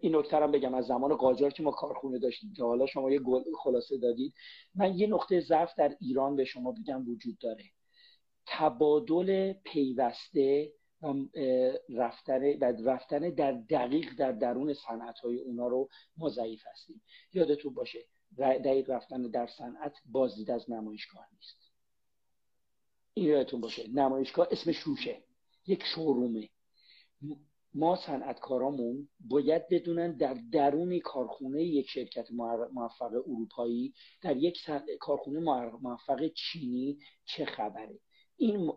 [0.01, 0.75] این نکته هم بگم.
[0.75, 3.21] از زمان قاجار که ما کارخونه داشتیم که حالا شما یه
[3.63, 4.35] خلاصه دادید.
[4.75, 7.65] من یه نقطه ضعف در ایران به شما بگم وجود داره.
[8.47, 10.73] تبادل پیوسته
[11.89, 17.03] رفتن, و رفتن در دقیق در درون صنعت های اونا رو ما ضعیف هستیم.
[17.33, 17.99] یادتون باشه
[18.39, 21.73] دقیق رفتن در صنعت بازدید از نمایشگاه نیست.
[23.15, 25.23] این یادتون باشه نمایشگاه اسمش روشه
[25.67, 26.49] یک شورومه.
[27.75, 32.31] ما صنعتکارامون باید بدونن در درون کارخونه یک شرکت
[32.73, 34.59] موفق اروپایی در یک
[35.01, 35.41] کارخونه
[35.81, 37.99] موفق چینی چه خبره.
[38.37, 38.73] این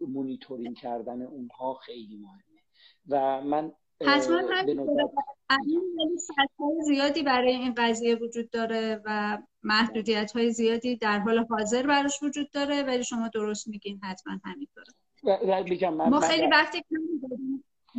[0.00, 2.60] مونیتورینگ کردن اونها خیلی مهمه.
[3.08, 3.72] و من
[4.06, 4.42] حتما
[6.86, 12.50] زیادی برای این قضیه وجود داره و محدودیت های زیادی در حال حاضر براش وجود
[12.50, 14.92] داره ولی شما درست میگین حتما همینطوره
[16.10, 16.84] ما خیلی وقتی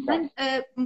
[0.07, 0.29] من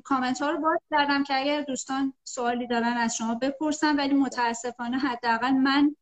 [0.03, 4.97] کامنت ها رو باز کردم که اگر دوستان سوالی دارن از شما بپرسم ولی متاسفانه
[4.97, 5.95] حداقل من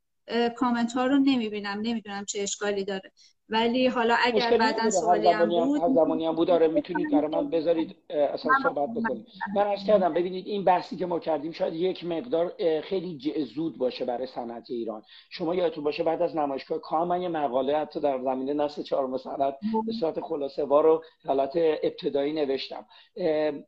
[0.57, 3.11] کامنت ها رو نمی‌بینم نمی‌دونم چه اشکالی داره.
[3.51, 7.49] ولی حالا اگر بعدا سوالی هم بود هر زمانی هم بود داره می‌تونید برای من
[7.49, 9.27] بذارید اصلا صحبت بکنید.
[9.55, 14.05] من عرض کردم ببینید این بحثی که ما کردیم شاید یک مقدار خیلی زود باشه
[14.05, 15.03] برای صنعت ایران.
[15.29, 19.17] شما یادتون باشه بعد از نمایشگاه کام من یه مقاله حتی در زمینه نسل چهارم
[19.17, 21.51] صنعت به صورت خلاصه وار رو حالت
[21.83, 22.85] ابتدایی نوشتم.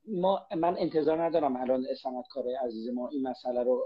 [0.07, 3.86] ما من انتظار ندارم الان صنعتکار عزیز ما این مسئله رو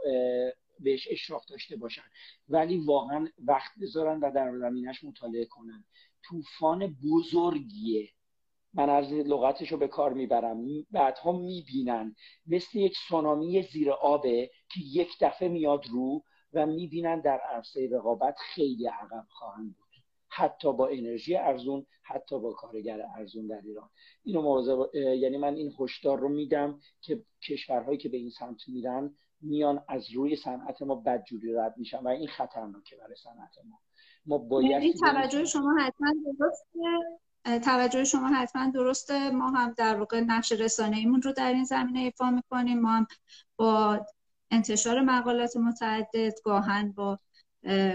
[0.79, 2.03] بهش اشراف داشته باشن.
[2.49, 5.85] ولی واقعا وقت بذارن و در زمینش مطالعه کنن.
[6.23, 8.09] طوفان بزرگیه.
[8.73, 10.65] من از لغتش رو به کار می‌برم.
[10.91, 12.15] بعدها می‌بینن.
[12.47, 16.23] مثل یک سونامی زیر آبه که یک دفعه میاد رو
[16.53, 19.87] و می‌بینن در عرصه رقابت خیلی عقب خواهند بود.
[20.29, 23.89] حتی با انرژی ارزون حتی با کارگر ارزون در ایران.
[24.23, 29.15] اینو مواظب یعنی من این هشدار رو میدم که کشورهایی که به این سمت میرن
[29.41, 33.79] میان از روی صنعت ما بدجوری رد میشن و این خطرناکه برای صنعت ما.
[34.25, 36.79] ما باید این توجه شما حتما درسته.
[37.59, 39.31] توجه شما حتما درسته.
[39.31, 42.79] ما هم در واقع نقش رسانه ایمون رو در این زمینه ایفا می‌کنیم.
[42.79, 43.07] ما هم
[43.55, 44.05] با
[44.51, 47.19] انتشار مقالات متعدد گاهن با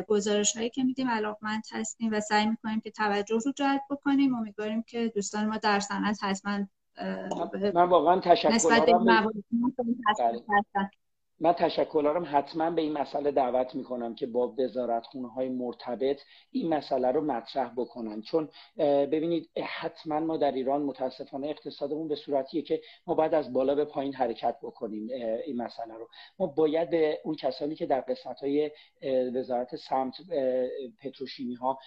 [0.09, 4.35] گزارش هایی که میدیم علاقمند هستیم و سعی می‌کنیم که توجه رو جلب بکنیم.
[4.35, 6.67] امیدواریم که دوستان ما در صنعت حتما
[7.75, 8.59] من واقعا تشکر
[11.43, 16.21] من تشکرارم حتما به این مسئله دعوت می‌کنم که با وزارت خونه های مرتبط
[16.51, 18.23] این مسئله رو مطرح بکنن.
[18.23, 23.75] چون ببینید حتما ما در ایران متاسفانه اقتصادمون به صورتیه که ما باید از بالا
[23.75, 25.09] به پایین حرکت بکنیم
[25.47, 26.09] این مسئله رو.
[26.39, 28.71] ما باید به اون کسانی که در قسمت های
[29.35, 30.15] وزارت سمت
[31.03, 31.79] پتروشیمی ها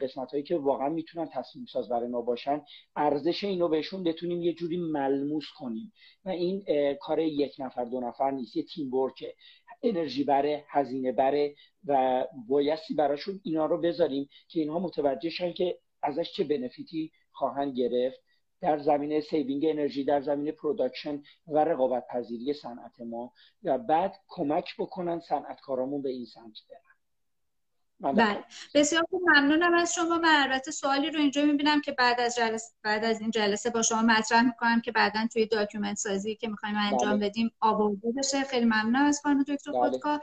[0.00, 2.62] قسمت هایی که واقعا می‌تونن تصمیم ساز برای ما باشن
[2.96, 5.92] ارزش اینو بهشون بتونیم یه جوری ملموس کنیم.
[6.24, 6.64] و این
[7.00, 8.62] کار یک نفر دو نفر نیست یه
[8.94, 9.34] ورکه
[9.82, 11.54] انرژی بره هزینه بره
[11.86, 17.74] و بایستی براشون اینا رو بذاریم که اینها متوجه شن که ازش چه بنفیتی خواهند
[17.76, 18.20] گرفت
[18.60, 23.32] در زمینه saving انرژی در زمینه production و رقابت پذیری صنعت ما
[23.62, 26.85] و بعد کمک بکنن صنعتکارامون به این سمت برن
[28.00, 28.44] بله.
[28.74, 32.74] بسیار خوب ممنونم از شما من البته سوالی رو اینجا می‌بینم که بعد از جلسه
[32.82, 36.74] بعد از این جلسه با شما مطرح می‌کنم که بعدا توی document سازی که می‌خوایم
[36.78, 37.28] انجام بله.
[37.28, 38.44] بدیم آورده بشه.
[38.44, 39.80] خیلی ممنونم از خانم دکتر بله.
[39.80, 40.20] خودکار.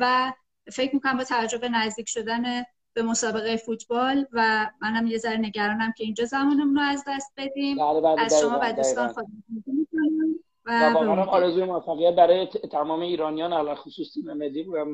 [0.00, 0.32] و
[0.72, 2.62] فکر می‌کنم با توجه به نزدیک شدن
[2.94, 7.76] به مسابقه فوتبال و منم یه ذره نگرانم که اینجا زمانمون رو از دست بدیم.
[7.76, 9.26] بله بله از شما و دوستان خود
[10.64, 14.92] و واقعا آرزوی موفقیت برای تمام ایرانیان علی خصوص تیم ملی بودم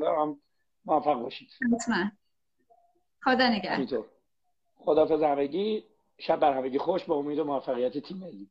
[0.89, 1.49] موفق باشید.
[1.73, 2.11] حتما
[3.23, 4.05] خدا نگهدار.
[4.75, 5.83] خدافظ همگی
[6.17, 8.49] شب بر همگی خوش با امید و موفقیت تیم ملی.